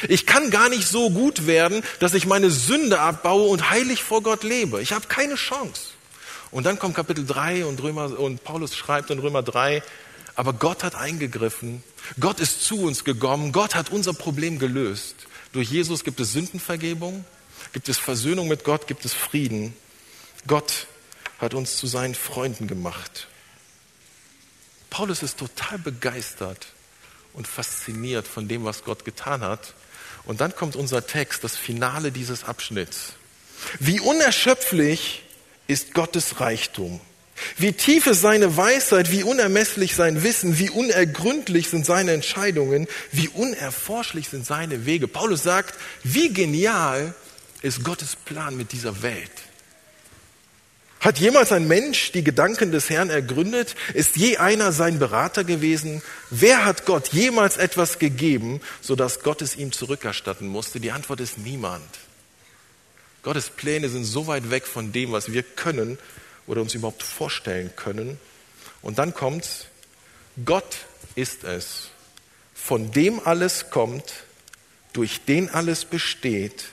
Ich 0.09 0.27
kann 0.27 0.51
gar 0.51 0.69
nicht 0.69 0.87
so 0.87 1.11
gut 1.11 1.47
werden, 1.47 1.83
dass 1.99 2.15
ich 2.15 2.27
meine 2.27 2.51
Sünde 2.51 3.01
abbaue 3.01 3.49
und 3.49 3.71
heilig 3.71 4.03
vor 4.03 4.23
Gott 4.23 4.45
lebe. 4.45 4.81
Ich 4.81 4.93
habe 4.93 5.07
keine 5.09 5.35
Chance. 5.35 5.83
Und 6.51 6.65
dann 6.65 6.79
kommt 6.79 6.95
Kapitel 6.95 7.27
3 7.27 7.67
und, 7.67 7.83
Römer, 7.83 8.19
und 8.19 8.45
Paulus 8.45 8.77
schreibt 8.77 9.11
in 9.11 9.19
Römer 9.19 9.43
3, 9.43 9.83
aber 10.35 10.53
Gott 10.53 10.85
hat 10.85 10.95
eingegriffen. 10.95 11.83
Gott 12.21 12.41
ist 12.41 12.65
zu 12.65 12.81
uns 12.83 13.05
gekommen. 13.05 13.53
Gott 13.53 13.75
hat 13.75 13.91
unser 13.91 14.13
Problem 14.13 14.59
gelöst. 14.59 15.17
Durch 15.53 15.69
Jesus 15.71 16.05
gibt 16.05 16.21
es 16.21 16.33
Sündenvergebung, 16.33 17.25
gibt 17.73 17.89
es 17.89 17.99
Versöhnung 17.99 18.49
mit 18.49 18.65
Gott, 18.65 18.87
gibt 18.87 19.05
es 19.05 19.15
Frieden. 19.15 19.75
Gott 20.47 20.87
hat 21.39 21.55
uns 21.55 21.77
zu 21.77 21.87
seinen 21.87 22.15
Freunden 22.15 22.69
gemacht. 22.69 23.27
Paulus 24.91 25.23
ist 25.23 25.39
total 25.39 25.79
begeistert 25.79 26.67
und 27.33 27.47
fasziniert 27.47 28.27
von 28.27 28.49
dem, 28.49 28.65
was 28.65 28.85
Gott 28.85 29.05
getan 29.05 29.43
hat. 29.43 29.75
Und 30.25 30.41
dann 30.41 30.55
kommt 30.55 30.77
unser 30.77 31.07
Text, 31.07 31.45
das 31.45 31.57
Finale 31.57 32.13
dieses 32.13 32.45
Abschnitts. 32.45 33.15
Wie 33.79 34.01
unerschöpflich 34.01 35.25
ist 35.67 35.95
Gottes 35.95 36.41
Reichtum. 36.41 37.01
Wie 37.57 37.73
tief 37.73 38.07
ist 38.07 38.21
seine 38.21 38.57
Weisheit, 38.57 39.13
wie 39.13 39.23
unermesslich 39.23 39.95
sein 39.95 40.23
Wissen, 40.23 40.59
wie 40.59 40.71
unergründlich 40.71 41.69
sind 41.69 41.87
seine 41.87 42.13
Entscheidungen, 42.13 42.89
wie 43.13 43.29
unerforschlich 43.29 44.29
sind 44.29 44.45
seine 44.45 44.87
Wege. 44.87 45.07
Paulus 45.07 45.45
sagt, 45.45 45.75
wie 46.03 46.33
genial 46.33 47.15
ist 47.63 47.85
Gottes 47.85 48.17
Plan 48.17 48.57
mit 48.57 48.73
dieser 48.73 49.03
Welt. 49.03 49.31
Hat 51.01 51.19
jemals 51.19 51.53
ein 51.53 51.69
Mensch 51.69 52.11
die 52.11 52.25
Gedanken 52.25 52.73
des 52.73 52.91
Herrn 52.91 53.09
ergründet? 53.09 53.77
Ist 53.95 54.17
je 54.17 54.39
einer 54.39 54.73
sein 54.73 54.99
Berater 54.99 55.45
gewesen? 55.45 56.03
Wer 56.31 56.65
hat 56.65 56.87
Gott 56.87 57.09
jemals 57.13 57.57
etwas 57.57 58.01
gegeben, 58.01 58.61
sodass 58.81 59.21
Gott 59.21 59.41
es 59.41 59.55
ihm 59.55 59.71
zurückerstatten 59.71 60.49
musste? 60.49 60.81
Die 60.81 60.91
Antwort 60.91 61.21
ist 61.21 61.39
niemand. 61.39 61.89
Gottes 63.23 63.51
Pläne 63.51 63.89
sind 63.89 64.05
so 64.05 64.27
weit 64.27 64.51
weg 64.51 64.67
von 64.67 64.91
dem, 64.91 65.13
was 65.13 65.33
wir 65.33 65.45
können, 65.45 65.99
oder 66.49 66.63
uns 66.63 66.75
überhaupt 66.75 67.03
vorstellen 67.03 67.71
können. 67.77 68.19
Und 68.83 68.99
dann 68.99 69.15
kommt, 69.15 69.69
Gott 70.45 70.79
ist 71.15 71.45
es, 71.45 71.91
von 72.55 72.91
dem 72.91 73.21
alles 73.25 73.71
kommt, 73.71 74.25
durch 74.95 75.21
den 75.27 75.51
alles 75.51 75.85
besteht 75.85 76.65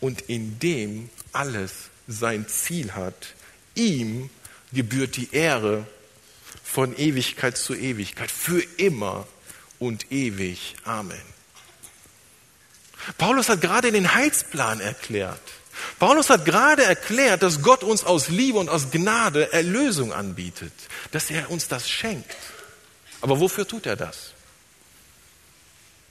und 0.00 0.22
in 0.22 0.58
dem 0.58 1.10
alles 1.32 1.90
sein 2.08 2.48
Ziel 2.48 2.92
hat. 2.92 3.34
Ihm 3.74 4.30
gebührt 4.72 5.16
die 5.16 5.32
Ehre 5.32 5.86
von 6.62 6.96
Ewigkeit 6.96 7.56
zu 7.56 7.74
Ewigkeit, 7.74 8.30
für 8.30 8.62
immer 8.76 9.26
und 9.78 10.12
ewig. 10.12 10.76
Amen. 10.84 11.20
Paulus 13.18 13.48
hat 13.48 13.60
gerade 13.60 13.92
den 13.92 14.14
Heilsplan 14.14 14.80
erklärt. 14.80 15.40
Paulus 15.98 16.30
hat 16.30 16.44
gerade 16.44 16.84
erklärt, 16.84 17.42
dass 17.42 17.62
Gott 17.62 17.82
uns 17.82 18.04
aus 18.04 18.28
Liebe 18.28 18.58
und 18.58 18.68
aus 18.68 18.90
Gnade 18.90 19.52
Erlösung 19.52 20.12
anbietet, 20.12 20.72
dass 21.10 21.30
er 21.30 21.50
uns 21.50 21.68
das 21.68 21.88
schenkt. 21.88 22.36
Aber 23.20 23.40
wofür 23.40 23.66
tut 23.66 23.86
er 23.86 23.96
das? 23.96 24.32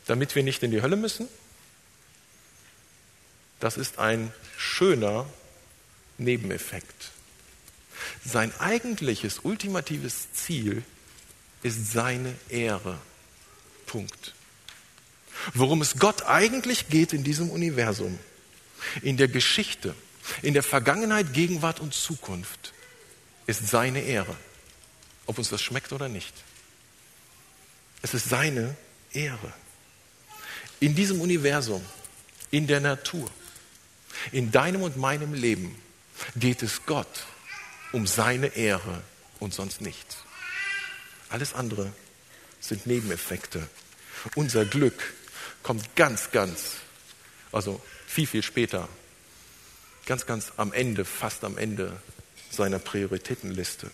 Damit 0.07 0.35
wir 0.35 0.43
nicht 0.43 0.63
in 0.63 0.71
die 0.71 0.81
Hölle 0.81 0.95
müssen? 0.95 1.27
Das 3.59 3.77
ist 3.77 3.99
ein 3.99 4.33
schöner 4.57 5.27
Nebeneffekt. 6.17 7.11
Sein 8.25 8.57
eigentliches, 8.59 9.39
ultimatives 9.43 10.31
Ziel 10.33 10.83
ist 11.63 11.91
seine 11.91 12.33
Ehre. 12.49 12.99
Punkt. 13.85 14.33
Worum 15.53 15.81
es 15.81 15.97
Gott 15.97 16.23
eigentlich 16.23 16.89
geht 16.89 17.13
in 17.13 17.23
diesem 17.23 17.49
Universum, 17.49 18.19
in 19.01 19.17
der 19.17 19.27
Geschichte, 19.27 19.95
in 20.41 20.53
der 20.53 20.63
Vergangenheit, 20.63 21.33
Gegenwart 21.33 21.79
und 21.79 21.93
Zukunft 21.93 22.73
ist 23.47 23.67
seine 23.67 24.01
Ehre. 24.01 24.35
Ob 25.25 25.37
uns 25.37 25.49
das 25.49 25.61
schmeckt 25.61 25.91
oder 25.91 26.07
nicht. 26.07 26.33
Es 28.01 28.13
ist 28.13 28.29
seine 28.29 28.75
Ehre. 29.11 29.53
In 30.79 30.95
diesem 30.95 31.19
Universum, 31.19 31.83
in 32.51 32.67
der 32.67 32.79
Natur, 32.79 33.29
in 34.31 34.51
deinem 34.51 34.83
und 34.83 34.97
meinem 34.97 35.33
Leben 35.33 35.75
geht 36.35 36.63
es 36.63 36.85
Gott 36.85 37.25
um 37.91 38.07
seine 38.07 38.55
Ehre 38.55 39.01
und 39.39 39.53
sonst 39.53 39.81
nichts. 39.81 40.17
Alles 41.29 41.53
andere 41.53 41.91
sind 42.59 42.85
Nebeneffekte. 42.85 43.67
Unser 44.35 44.65
Glück 44.65 45.13
kommt 45.63 45.95
ganz, 45.95 46.31
ganz, 46.31 46.73
also 47.51 47.81
viel, 48.07 48.27
viel 48.27 48.43
später, 48.43 48.89
ganz, 50.05 50.25
ganz 50.25 50.51
am 50.57 50.73
Ende, 50.73 51.05
fast 51.05 51.43
am 51.43 51.57
Ende 51.57 52.01
seiner 52.49 52.79
Prioritätenliste. 52.79 53.91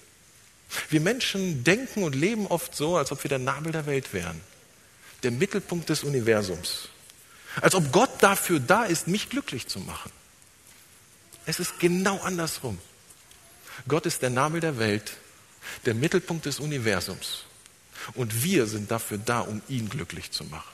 Wir 0.90 1.02
Menschen 1.02 1.64
denken 1.64 2.04
und 2.04 2.16
leben 2.16 2.48
oft 2.48 2.76
so, 2.76 2.98
als 2.98 3.12
ob 3.12 3.24
wir 3.24 3.30
der 3.30 3.40
Nabel 3.40 3.72
der 3.72 3.86
Welt 3.86 4.14
wären, 4.14 4.42
der 5.24 5.32
Mittelpunkt 5.32 5.90
des 5.90 6.04
Universums, 6.04 6.90
als 7.62 7.76
ob 7.76 7.92
Gott 7.92 8.12
dafür 8.22 8.60
da 8.60 8.84
ist, 8.84 9.08
mich 9.08 9.30
glücklich 9.30 9.68
zu 9.68 9.80
machen. 9.80 10.12
Es 11.46 11.60
ist 11.60 11.80
genau 11.80 12.20
andersrum. 12.20 12.80
Gott 13.88 14.06
ist 14.06 14.22
der 14.22 14.30
Nabel 14.30 14.62
der 14.62 14.78
Welt, 14.80 15.18
der 15.86 15.94
Mittelpunkt 15.94 16.46
des 16.46 16.60
Universums. 16.60 17.44
Und 18.14 18.44
wir 18.44 18.68
sind 18.68 18.92
dafür 18.92 19.18
da, 19.18 19.42
um 19.42 19.62
ihn 19.68 19.90
glücklich 19.90 20.32
zu 20.32 20.44
machen. 20.46 20.74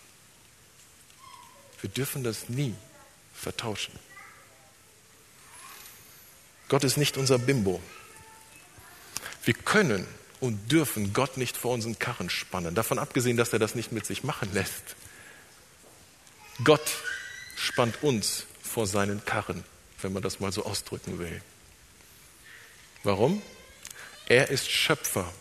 Wir 1.81 1.89
dürfen 1.89 2.23
das 2.23 2.49
nie 2.49 2.75
vertauschen. 3.33 3.97
Gott 6.69 6.83
ist 6.83 6.97
nicht 6.97 7.17
unser 7.17 7.37
Bimbo. 7.37 7.81
Wir 9.43 9.53
können 9.53 10.07
und 10.39 10.71
dürfen 10.71 11.13
Gott 11.13 11.37
nicht 11.37 11.57
vor 11.57 11.73
unseren 11.73 11.99
Karren 11.99 12.29
spannen. 12.29 12.75
Davon 12.75 12.99
abgesehen, 12.99 13.37
dass 13.37 13.53
er 13.53 13.59
das 13.59 13.75
nicht 13.75 13.91
mit 13.91 14.05
sich 14.05 14.23
machen 14.23 14.53
lässt. 14.53 14.95
Gott 16.63 16.91
spannt 17.55 18.03
uns 18.03 18.45
vor 18.61 18.87
seinen 18.87 19.25
Karren, 19.25 19.63
wenn 20.01 20.13
man 20.13 20.23
das 20.23 20.39
mal 20.39 20.51
so 20.51 20.65
ausdrücken 20.65 21.19
will. 21.19 21.41
Warum? 23.03 23.41
Er 24.27 24.49
ist 24.49 24.69
Schöpfer 24.69 25.31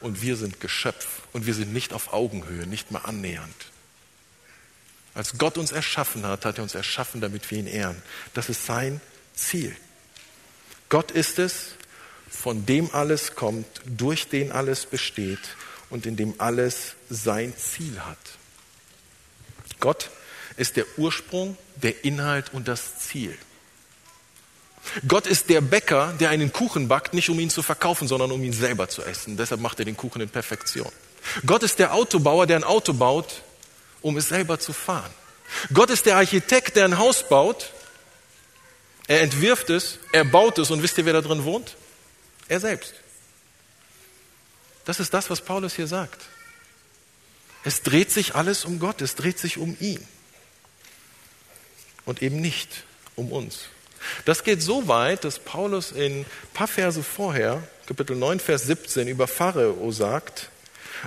und 0.00 0.22
wir 0.22 0.36
sind 0.36 0.60
Geschöpf 0.60 1.22
und 1.32 1.46
wir 1.46 1.54
sind 1.54 1.72
nicht 1.72 1.92
auf 1.92 2.12
Augenhöhe, 2.12 2.66
nicht 2.66 2.90
mal 2.90 3.00
annähernd. 3.00 3.54
Als 5.14 5.38
Gott 5.38 5.58
uns 5.58 5.72
erschaffen 5.72 6.26
hat, 6.26 6.44
hat 6.44 6.58
er 6.58 6.62
uns 6.62 6.74
erschaffen, 6.74 7.20
damit 7.20 7.50
wir 7.50 7.58
ihn 7.58 7.66
ehren. 7.66 8.02
Das 8.34 8.48
ist 8.48 8.66
sein 8.66 9.00
Ziel. 9.34 9.76
Gott 10.88 11.10
ist 11.10 11.38
es, 11.38 11.74
von 12.28 12.66
dem 12.66 12.90
alles 12.94 13.34
kommt, 13.34 13.66
durch 13.84 14.28
den 14.28 14.52
alles 14.52 14.86
besteht 14.86 15.56
und 15.90 16.06
in 16.06 16.16
dem 16.16 16.34
alles 16.38 16.94
sein 17.10 17.54
Ziel 17.56 18.00
hat. 18.00 18.18
Gott 19.80 20.10
ist 20.56 20.76
der 20.76 20.86
Ursprung, 20.96 21.56
der 21.76 22.04
Inhalt 22.04 22.52
und 22.54 22.68
das 22.68 22.98
Ziel. 22.98 23.36
Gott 25.06 25.26
ist 25.26 25.48
der 25.48 25.60
Bäcker, 25.60 26.14
der 26.18 26.30
einen 26.30 26.52
Kuchen 26.52 26.88
backt, 26.88 27.14
nicht 27.14 27.30
um 27.30 27.38
ihn 27.38 27.50
zu 27.50 27.62
verkaufen, 27.62 28.08
sondern 28.08 28.30
um 28.32 28.42
ihn 28.42 28.52
selber 28.52 28.88
zu 28.88 29.02
essen. 29.02 29.36
Deshalb 29.36 29.60
macht 29.60 29.78
er 29.78 29.84
den 29.84 29.96
Kuchen 29.96 30.20
in 30.20 30.28
Perfektion. 30.28 30.90
Gott 31.46 31.62
ist 31.62 31.78
der 31.78 31.94
Autobauer, 31.94 32.46
der 32.46 32.56
ein 32.56 32.64
Auto 32.64 32.92
baut, 32.92 33.42
um 34.00 34.16
es 34.16 34.28
selber 34.28 34.58
zu 34.58 34.72
fahren. 34.72 35.10
Gott 35.72 35.90
ist 35.90 36.06
der 36.06 36.16
Architekt, 36.16 36.76
der 36.76 36.84
ein 36.84 36.98
Haus 36.98 37.28
baut. 37.28 37.70
Er 39.06 39.20
entwirft 39.22 39.70
es, 39.70 39.98
er 40.12 40.24
baut 40.24 40.58
es 40.58 40.70
und 40.70 40.82
wisst 40.82 40.98
ihr, 40.98 41.04
wer 41.04 41.12
da 41.12 41.20
drin 41.20 41.44
wohnt? 41.44 41.76
Er 42.48 42.60
selbst. 42.60 42.94
Das 44.84 45.00
ist 45.00 45.14
das, 45.14 45.30
was 45.30 45.40
Paulus 45.40 45.74
hier 45.74 45.86
sagt. 45.86 46.22
Es 47.64 47.82
dreht 47.82 48.10
sich 48.10 48.34
alles 48.34 48.64
um 48.64 48.78
Gott, 48.80 49.00
es 49.00 49.14
dreht 49.14 49.38
sich 49.38 49.58
um 49.58 49.76
ihn 49.78 50.04
und 52.04 52.22
eben 52.22 52.40
nicht 52.40 52.84
um 53.14 53.30
uns. 53.30 53.66
Das 54.24 54.44
geht 54.44 54.62
so 54.62 54.88
weit, 54.88 55.24
dass 55.24 55.38
Paulus 55.38 55.92
in 55.92 56.20
ein 56.20 56.26
paar 56.54 56.68
Verse 56.68 57.02
vorher, 57.02 57.62
Kapitel 57.86 58.16
9, 58.16 58.40
Vers 58.40 58.64
17, 58.64 59.08
über 59.08 59.26
Pharao 59.26 59.90
sagt, 59.90 60.48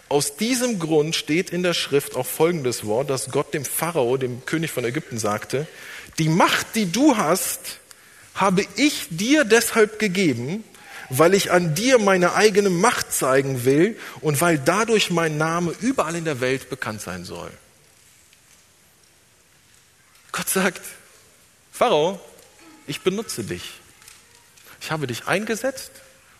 aus 0.10 0.36
diesem 0.36 0.80
Grund 0.80 1.16
steht 1.16 1.50
in 1.50 1.64
der 1.64 1.74
Schrift 1.74 2.16
auch 2.16 2.26
folgendes 2.26 2.86
Wort, 2.86 3.10
dass 3.10 3.32
Gott 3.32 3.54
dem 3.54 3.66
Pharao, 3.66 4.18
dem 4.18 4.46
König 4.46 4.72
von 4.72 4.84
Ägypten, 4.84 5.18
sagte, 5.18 5.68
die 6.20 6.30
Macht, 6.30 6.76
die 6.76 6.92
du 6.92 7.18
hast, 7.18 7.80
habe 8.36 8.66
ich 8.76 9.08
dir 9.10 9.46
deshalb 9.46 10.00
gegeben, 10.00 10.64
weil 11.10 11.34
ich 11.34 11.52
an 11.52 11.76
dir 11.76 12.00
meine 12.00 12.34
eigene 12.34 12.70
Macht 12.70 13.14
zeigen 13.14 13.64
will 13.64 13.98
und 14.22 14.42
weil 14.42 14.58
dadurch 14.58 15.12
mein 15.12 15.38
Name 15.38 15.74
überall 15.80 16.16
in 16.16 16.26
der 16.26 16.42
Welt 16.42 16.70
bekannt 16.70 17.02
sein 17.02 17.24
soll. 17.24 17.52
Gott 20.32 20.50
sagt, 20.50 20.82
Pharao, 21.72 22.20
ich 22.88 23.02
benutze 23.02 23.44
dich. 23.44 23.74
Ich 24.82 24.92
habe 24.92 25.08
dich 25.08 25.28
eingesetzt 25.28 25.92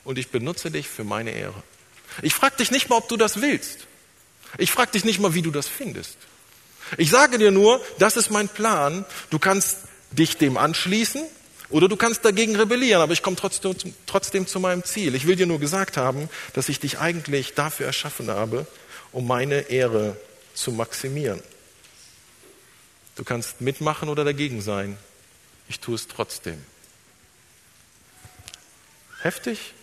und 0.04 0.18
ich 0.18 0.30
benutze 0.30 0.72
dich 0.72 0.88
für 0.88 1.04
meine 1.04 1.32
Ehre. 1.32 1.64
Ich 2.22 2.34
frage 2.34 2.58
dich 2.58 2.72
nicht 2.72 2.90
mal, 2.90 2.98
ob 2.98 3.10
du 3.10 3.18
das 3.18 3.42
willst. 3.42 3.88
Ich 4.58 4.72
frage 4.72 4.92
dich 4.92 5.04
nicht 5.04 5.20
mal, 5.20 5.34
wie 5.34 5.42
du 5.42 5.52
das 5.52 5.68
findest. 5.68 6.18
Ich 6.98 7.10
sage 7.10 7.38
dir 7.38 7.52
nur, 7.52 7.84
das 7.98 8.16
ist 8.16 8.30
mein 8.30 8.48
Plan. 8.48 9.06
Du 9.30 9.40
kannst 9.40 9.80
dich 10.12 10.38
dem 10.38 10.58
anschließen 10.58 11.24
oder 11.70 11.88
du 11.88 11.98
kannst 11.98 12.24
dagegen 12.24 12.56
rebellieren, 12.56 13.02
aber 13.02 13.14
ich 13.14 13.24
komme 13.24 13.36
trotzdem, 13.36 13.76
trotzdem 14.06 14.48
zu 14.48 14.60
meinem 14.60 14.84
Ziel. 14.84 15.16
Ich 15.16 15.26
will 15.26 15.36
dir 15.36 15.48
nur 15.48 15.60
gesagt 15.60 15.98
haben, 15.98 16.30
dass 16.54 16.70
ich 16.70 16.80
dich 16.80 17.00
eigentlich 17.00 17.54
dafür 17.54 17.88
erschaffen 17.88 18.30
habe, 18.30 18.68
um 19.12 19.28
meine 19.28 19.70
Ehre 19.70 20.16
zu 20.54 20.72
maximieren. 20.72 21.42
Du 23.16 23.24
kannst 23.24 23.62
mitmachen 23.62 24.10
oder 24.10 24.24
dagegen 24.24 24.62
sein. 24.62 24.98
Ich 25.68 25.80
tue 25.80 25.96
es 25.96 26.08
trotzdem. 26.08 26.64
Heftig? 29.22 29.74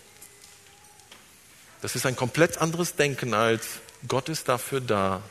Das 1.80 1.96
ist 1.96 2.06
ein 2.06 2.16
komplett 2.16 2.58
anderes 2.58 2.94
Denken 2.94 3.34
als 3.34 3.80
Gott 4.08 4.28
ist 4.28 4.48
dafür 4.48 4.80
da, 4.80 5.22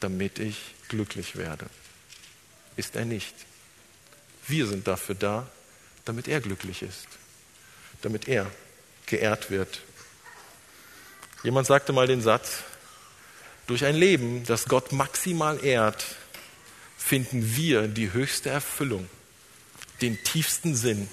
damit 0.00 0.38
ich 0.38 0.74
glücklich 0.88 1.36
werde. 1.36 1.66
Ist 2.76 2.96
er 2.96 3.04
nicht. 3.04 3.34
Wir 4.46 4.66
sind 4.66 4.86
dafür 4.86 5.14
da, 5.14 5.46
damit 6.04 6.28
er 6.28 6.40
glücklich 6.40 6.82
ist, 6.82 7.06
damit 8.02 8.28
er 8.28 8.50
geehrt 9.06 9.50
wird. 9.50 9.80
Jemand 11.42 11.66
sagte 11.66 11.92
mal 11.92 12.06
den 12.06 12.22
Satz, 12.22 12.62
durch 13.66 13.84
ein 13.84 13.96
Leben, 13.96 14.44
das 14.44 14.66
Gott 14.66 14.92
maximal 14.92 15.62
ehrt, 15.64 16.04
finden 16.96 17.56
wir 17.56 17.88
die 17.88 18.12
höchste 18.12 18.50
Erfüllung, 18.50 19.08
den 20.00 20.22
tiefsten 20.22 20.74
Sinn 20.74 21.08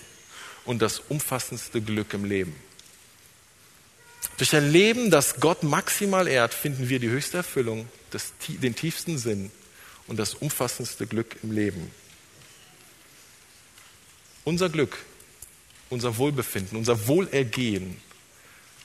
und 0.66 0.82
das 0.82 1.00
umfassendste 1.00 1.82
Glück 1.82 2.14
im 2.14 2.26
Leben. 2.26 2.56
Durch 4.38 4.56
ein 4.56 4.72
Leben, 4.72 5.12
das 5.12 5.40
Gott 5.40 5.64
maximal 5.64 6.28
ehrt, 6.28 6.54
finden 6.54 6.90
wir 6.90 7.00
die 7.00 7.10
höchste 7.10 7.38
Erfüllung, 7.38 7.88
das, 8.12 8.34
den 8.48 8.76
tiefsten 8.76 9.18
Sinn 9.18 9.52
und 10.08 10.18
das 10.18 10.34
umfassendste 10.34 11.08
Glück 11.08 11.38
im 11.44 11.52
Leben. 11.52 11.92
Unser 14.44 14.70
Glück, 14.70 14.98
unser 15.90 16.18
Wohlbefinden, 16.18 16.78
unser 16.78 17.08
Wohlergehen 17.08 18.02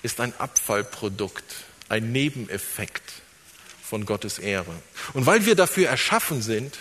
ist 0.03 0.21
ein 0.21 0.39
Abfallprodukt, 0.39 1.45
ein 1.89 2.13
Nebeneffekt 2.13 3.23
von 3.83 4.05
Gottes 4.05 4.39
Ehre. 4.39 4.75
Und 5.15 5.27
weil 5.27 5.47
wir 5.47 5.55
dafür 5.55 5.89
erschaffen 5.89 6.43
sind, 6.43 6.79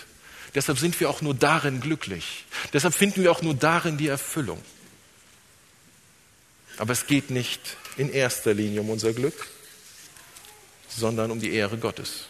deshalb 0.54 0.78
sind 0.78 0.98
wir 1.00 1.10
auch 1.10 1.20
nur 1.20 1.34
darin 1.34 1.80
glücklich. 1.80 2.44
Deshalb 2.72 2.94
finden 2.94 3.22
wir 3.22 3.32
auch 3.32 3.42
nur 3.42 3.54
darin 3.54 3.98
die 3.98 4.08
Erfüllung. 4.08 4.62
Aber 6.78 6.92
es 6.92 7.06
geht 7.06 7.30
nicht 7.30 7.60
in 7.96 8.10
erster 8.12 8.54
Linie 8.54 8.80
um 8.80 8.90
unser 8.90 9.12
Glück, 9.12 9.48
sondern 10.88 11.30
um 11.30 11.40
die 11.40 11.52
Ehre 11.52 11.76
Gottes. 11.76 12.26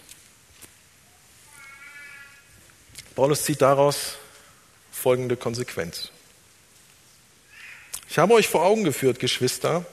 Paulus 3.14 3.44
zieht 3.44 3.60
daraus 3.60 4.14
folgende 4.92 5.36
Konsequenz. 5.36 6.10
Ich 8.08 8.18
habe 8.18 8.34
euch 8.34 8.48
vor 8.48 8.62
Augen 8.62 8.84
geführt, 8.84 9.18
Geschwister, 9.18 9.84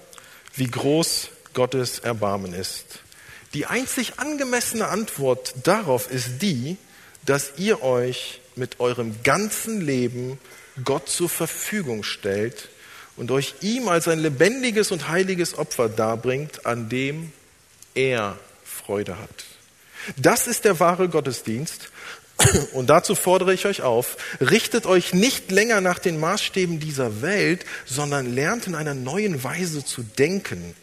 wie 0.55 0.67
groß 0.67 1.29
Gottes 1.53 1.99
Erbarmen 1.99 2.53
ist. 2.53 2.99
Die 3.53 3.65
einzig 3.65 4.19
angemessene 4.19 4.87
Antwort 4.87 5.53
darauf 5.63 6.09
ist 6.11 6.41
die, 6.41 6.77
dass 7.25 7.53
ihr 7.57 7.81
euch 7.81 8.41
mit 8.55 8.79
eurem 8.79 9.21
ganzen 9.23 9.81
Leben 9.81 10.39
Gott 10.83 11.09
zur 11.09 11.29
Verfügung 11.29 12.03
stellt 12.03 12.69
und 13.17 13.31
euch 13.31 13.55
ihm 13.61 13.87
als 13.87 14.07
ein 14.07 14.19
lebendiges 14.19 14.91
und 14.91 15.07
heiliges 15.07 15.57
Opfer 15.57 15.89
darbringt, 15.89 16.65
an 16.65 16.89
dem 16.89 17.31
er 17.93 18.37
Freude 18.63 19.17
hat. 19.17 19.45
Das 20.17 20.47
ist 20.47 20.65
der 20.65 20.79
wahre 20.79 21.09
Gottesdienst. 21.09 21.89
Und 22.73 22.89
dazu 22.89 23.15
fordere 23.15 23.53
ich 23.53 23.65
euch 23.65 23.81
auf, 23.81 24.17
richtet 24.41 24.85
euch 24.85 25.13
nicht 25.13 25.51
länger 25.51 25.79
nach 25.79 25.99
den 25.99 26.19
Maßstäben 26.19 26.81
dieser 26.81 27.21
Welt, 27.21 27.65
sondern 27.85 28.33
lernt 28.33 28.67
in 28.67 28.75
einer 28.75 28.93
neuen 28.93 29.43
Weise 29.43 29.85
zu 29.85 30.03
denken, 30.03 30.75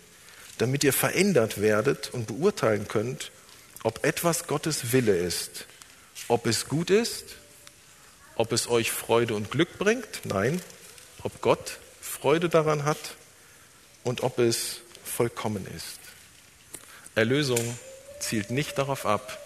damit 0.57 0.83
ihr 0.83 0.95
verändert 0.95 1.61
werdet 1.61 2.09
und 2.13 2.27
beurteilen 2.27 2.89
könnt, 2.89 3.31
ob 3.85 4.05
etwas 4.05 4.47
Gottes 4.47 4.93
Wille 4.93 5.15
ist, 5.15 5.67
ob 6.29 6.47
es 6.47 6.69
gut 6.69 6.91
ist, 6.91 7.37
ob 8.37 8.53
es 8.53 8.69
euch 8.69 8.91
Freude 8.91 9.35
und 9.35 9.51
Glück 9.51 9.79
bringt, 9.79 10.25
nein, 10.25 10.61
ob 11.23 11.41
Gott 11.41 11.79
Freude 12.01 12.49
daran 12.49 12.85
hat 12.85 13.17
und 14.05 14.23
ob 14.23 14.39
es 14.39 14.81
vollkommen 15.05 15.67
ist. 15.67 15.99
Erlösung 17.15 17.79
zielt 18.21 18.51
nicht 18.51 18.79
darauf 18.79 19.07
ab, 19.07 19.39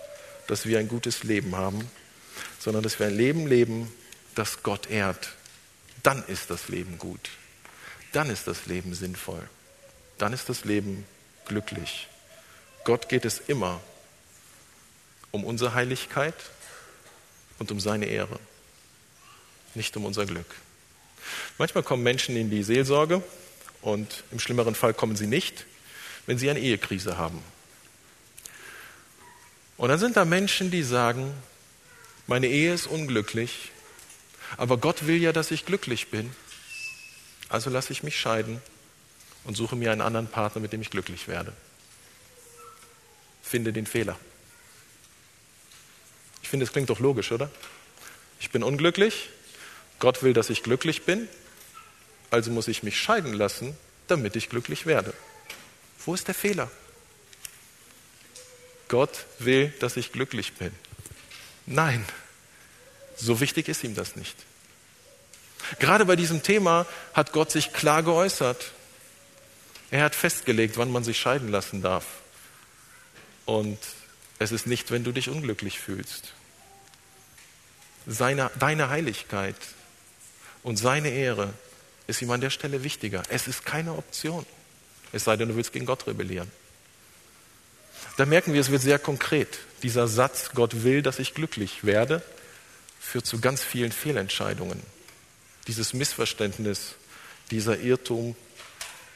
dass 0.47 0.67
wir 0.67 0.79
ein 0.79 0.89
gutes 0.89 1.25
Leben 1.25 1.57
haben, 1.57 1.91
sondern 2.59 2.83
dass 2.83 2.99
wir 2.99 3.07
ein 3.07 3.17
Leben 3.17 3.47
leben, 3.47 3.93
das 4.35 4.63
Gott 4.63 4.89
ehrt. 4.89 5.31
Dann 6.03 6.25
ist 6.27 6.51
das 6.51 6.69
Leben 6.69 6.99
gut. 6.99 7.31
Dann 8.13 8.31
ist 8.31 8.47
das 8.47 8.67
Leben 8.67 8.95
sinnvoll. 8.95 9.49
Dann 10.19 10.33
ist 10.33 10.49
das 10.49 10.65
Leben 10.65 11.05
glücklich. 11.47 12.09
Gott 12.85 13.09
geht 13.09 13.25
es 13.25 13.41
immer 13.41 13.81
um 15.33 15.45
unsere 15.45 15.75
Heiligkeit 15.75 16.35
und 17.59 17.71
um 17.71 17.81
seine 17.81 18.07
Ehre, 18.07 18.39
nicht 19.75 19.97
um 19.97 20.05
unser 20.05 20.27
Glück. 20.27 20.55
Manchmal 21.59 21.83
kommen 21.83 22.03
Menschen 22.03 22.37
in 22.37 22.51
die 22.51 22.63
Seelsorge 22.63 23.23
und 23.83 24.25
im 24.31 24.39
schlimmeren 24.39 24.75
Fall 24.75 24.95
kommen 24.95 25.17
sie 25.17 25.27
nicht, 25.27 25.67
wenn 26.27 26.39
sie 26.39 26.51
eine 26.51 26.61
Ehekrise 26.61 27.19
haben. 27.19 27.43
Und 29.77 29.89
dann 29.89 29.99
sind 29.99 30.17
da 30.17 30.25
Menschen, 30.25 30.71
die 30.71 30.83
sagen, 30.83 31.33
meine 32.27 32.47
Ehe 32.47 32.73
ist 32.73 32.87
unglücklich, 32.87 33.71
aber 34.57 34.79
Gott 34.79 35.07
will 35.07 35.21
ja, 35.21 35.33
dass 35.33 35.51
ich 35.51 35.67
glücklich 35.67 36.09
bin. 36.09 36.33
Also 37.49 37.71
lasse 37.71 37.93
ich 37.93 38.03
mich 38.03 38.19
scheiden 38.19 38.61
und 39.45 39.57
suche 39.57 39.77
mir 39.77 39.93
einen 39.93 40.01
anderen 40.01 40.27
Partner, 40.27 40.61
mit 40.61 40.73
dem 40.73 40.81
ich 40.81 40.91
glücklich 40.91 41.29
werde. 41.29 41.53
Finde 43.43 43.73
den 43.73 43.87
Fehler. 43.87 44.19
Ich 46.47 46.51
finde, 46.51 46.63
es 46.63 46.71
klingt 46.71 46.91
doch 46.91 47.01
logisch, 47.01 47.33
oder? 47.33 47.51
Ich 48.39 48.53
bin 48.53 48.63
unglücklich, 48.63 49.31
Gott 49.99 50.23
will, 50.23 50.33
dass 50.33 50.49
ich 50.49 50.63
glücklich 50.63 51.03
bin, 51.03 51.27
also 52.31 52.53
muss 52.53 52.69
ich 52.69 52.85
mich 52.85 53.01
scheiden 53.01 53.33
lassen, 53.33 53.77
damit 54.07 54.37
ich 54.37 54.49
glücklich 54.49 54.87
werde. 54.87 55.13
Wo 56.05 56.15
ist 56.15 56.29
der 56.29 56.37
Fehler? 56.37 56.71
Gott 58.87 59.27
will, 59.41 59.75
dass 59.81 59.97
ich 59.97 60.13
glücklich 60.13 60.53
bin. 60.53 60.71
Nein, 61.67 62.05
so 63.17 63.41
wichtig 63.41 63.67
ist 63.67 63.83
ihm 63.83 63.97
das 63.97 64.15
nicht. 64.15 64.37
Gerade 65.81 66.05
bei 66.05 66.15
diesem 66.15 66.45
Thema 66.45 66.87
hat 67.13 67.33
Gott 67.33 67.51
sich 67.51 67.73
klar 67.73 68.05
geäußert. 68.05 68.71
Er 69.91 70.05
hat 70.05 70.15
festgelegt, 70.15 70.77
wann 70.77 70.93
man 70.93 71.03
sich 71.03 71.19
scheiden 71.19 71.51
lassen 71.51 71.83
darf. 71.83 72.07
Und 73.47 73.81
es 74.39 74.53
ist 74.53 74.69
nicht, 74.69 74.93
wenn 74.93 75.03
du 75.03 75.11
dich 75.11 75.29
unglücklich 75.29 75.81
fühlst. 75.81 76.36
Seine, 78.07 78.51
deine 78.59 78.89
Heiligkeit 78.89 79.57
und 80.63 80.77
seine 80.77 81.11
Ehre 81.11 81.53
ist 82.07 82.23
ihm 82.23 82.31
an 82.31 82.41
der 82.41 82.51
Stelle 82.51 82.85
wichtiger. 82.85 83.23
Es 83.29 83.49
ist 83.49 83.65
keine 83.65 83.95
Option. 83.95 84.47
Es 85.13 85.25
sei 85.25 85.37
denn, 85.37 85.49
du 85.49 85.57
willst 85.57 85.73
gegen 85.73 85.87
Gott 85.87 86.07
rebellieren. 86.07 86.51
Da 88.17 88.27
merken 88.27 88.53
wir, 88.53 88.61
es 88.61 88.71
wird 88.71 88.83
sehr 88.83 88.99
konkret. 88.99 89.59
Dieser 89.83 90.09
Satz, 90.09 90.51
Gott 90.55 90.85
will, 90.85 91.03
dass 91.03 91.19
ich 91.19 91.35
glücklich 91.35 91.85
werde, 91.85 92.23
führt 93.01 93.27
zu 93.27 93.41
ganz 93.41 93.63
vielen 93.63 93.93
Fehlentscheidungen. 93.93 94.81
Dieses 95.67 95.93
Missverständnis, 95.93 96.95
dieser 97.51 97.79
Irrtum, 97.79 98.37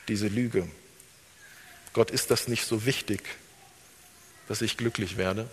diese 0.09 0.29
Lüge. 0.29 0.69
Gott 1.93 2.11
ist 2.11 2.31
das 2.31 2.49
nicht 2.49 2.67
so 2.67 2.85
wichtig, 2.85 3.23
dass 4.49 4.63
ich 4.63 4.77
glücklich 4.77 5.17
werde, 5.17 5.49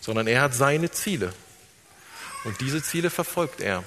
sondern 0.00 0.26
er 0.26 0.42
hat 0.42 0.54
seine 0.54 0.90
Ziele. 0.90 1.32
Und 2.44 2.60
diese 2.60 2.82
Ziele 2.82 3.10
verfolgt 3.10 3.60
er. 3.60 3.82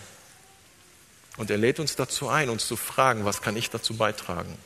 Und 1.38 1.52
er 1.52 1.58
lädt 1.58 1.80
uns 1.80 1.96
dazu 1.96 2.28
ein, 2.28 2.50
uns 2.50 2.68
zu 2.68 2.76
fragen, 2.76 3.24
was 3.24 3.42
kann 3.42 3.56
ich 3.56 3.70
dazu 3.70 3.96
beitragen? 3.96 4.58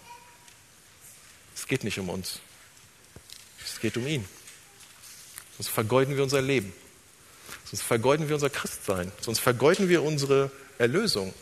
Es 1.54 1.67
geht 1.67 1.84
nicht 1.84 1.99
um 1.99 2.10
uns. 2.10 2.39
Es 3.63 3.80
geht 3.82 3.97
um 3.97 4.08
ihn. 4.08 4.27
Sonst 5.58 5.69
vergeuden 5.69 6.15
wir 6.15 6.23
unser 6.23 6.41
Leben. 6.41 6.73
Sonst 7.65 7.84
vergeuden 7.84 8.30
wir 8.30 8.36
unser 8.36 8.49
Christsein. 8.49 9.12
Sonst 9.19 9.39
vergeuden 9.39 9.89
wir 9.89 10.04
unsere 10.04 10.49
Erlösung. 10.77 11.34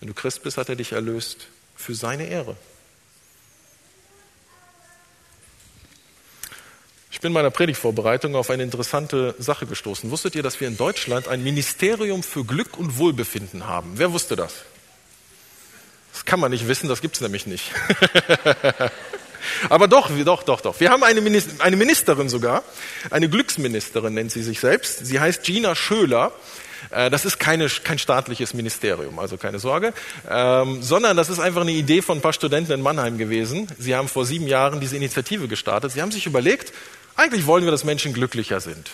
Wenn 0.00 0.08
du 0.08 0.14
Christ 0.14 0.42
bist, 0.42 0.56
hat 0.56 0.68
er 0.68 0.76
dich 0.76 0.92
erlöst 0.92 1.48
für 1.76 1.94
seine 1.94 2.26
Ehre. 2.26 2.56
Bin 7.24 7.30
in 7.30 7.34
meiner 7.34 7.50
Predigtvorbereitung 7.50 8.36
auf 8.36 8.50
eine 8.50 8.64
interessante 8.64 9.34
Sache 9.38 9.64
gestoßen. 9.64 10.10
Wusstet 10.10 10.34
ihr, 10.34 10.42
dass 10.42 10.60
wir 10.60 10.68
in 10.68 10.76
Deutschland 10.76 11.26
ein 11.26 11.42
Ministerium 11.42 12.22
für 12.22 12.44
Glück 12.44 12.76
und 12.76 12.98
Wohlbefinden 12.98 13.66
haben? 13.66 13.92
Wer 13.94 14.12
wusste 14.12 14.36
das? 14.36 14.52
Das 16.12 16.26
kann 16.26 16.38
man 16.38 16.50
nicht 16.50 16.68
wissen, 16.68 16.86
das 16.86 17.00
gibt 17.00 17.14
es 17.14 17.22
nämlich 17.22 17.46
nicht. 17.46 17.70
Aber 19.70 19.88
doch, 19.88 20.10
doch, 20.10 20.42
doch, 20.42 20.60
doch. 20.60 20.80
Wir 20.80 20.90
haben 20.90 21.02
eine, 21.02 21.22
Ministerin 21.22 22.28
sogar, 22.28 22.62
eine 23.10 23.30
Glücksministerin 23.30 24.12
nennt 24.12 24.30
sie 24.30 24.42
sich 24.42 24.60
selbst. 24.60 25.06
Sie 25.06 25.18
heißt 25.18 25.44
Gina 25.44 25.74
Schöler. 25.74 26.30
Äh, 26.90 27.08
das 27.08 27.24
ist 27.24 27.38
keine, 27.38 27.68
kein 27.68 27.98
staatliches 27.98 28.52
Ministerium, 28.52 29.18
also 29.18 29.38
keine 29.38 29.58
Sorge, 29.58 29.94
ähm, 30.28 30.82
sondern 30.82 31.16
das 31.16 31.30
ist 31.30 31.38
einfach 31.38 31.62
eine 31.62 31.72
Idee 31.72 32.02
von 32.02 32.18
ein 32.18 32.20
paar 32.20 32.34
Studenten 32.34 32.72
in 32.72 32.82
Mannheim 32.82 33.16
gewesen. 33.16 33.66
Sie 33.78 33.94
haben 33.94 34.08
vor 34.08 34.26
sieben 34.26 34.46
Jahren 34.46 34.80
diese 34.80 34.96
Initiative 34.96 35.48
gestartet. 35.48 35.92
Sie 35.92 36.02
haben 36.02 36.12
sich 36.12 36.26
überlegt, 36.26 36.74
eigentlich 37.16 37.46
wollen 37.46 37.64
wir, 37.64 37.70
dass 37.70 37.84
Menschen 37.84 38.12
glücklicher 38.12 38.60
sind. 38.60 38.90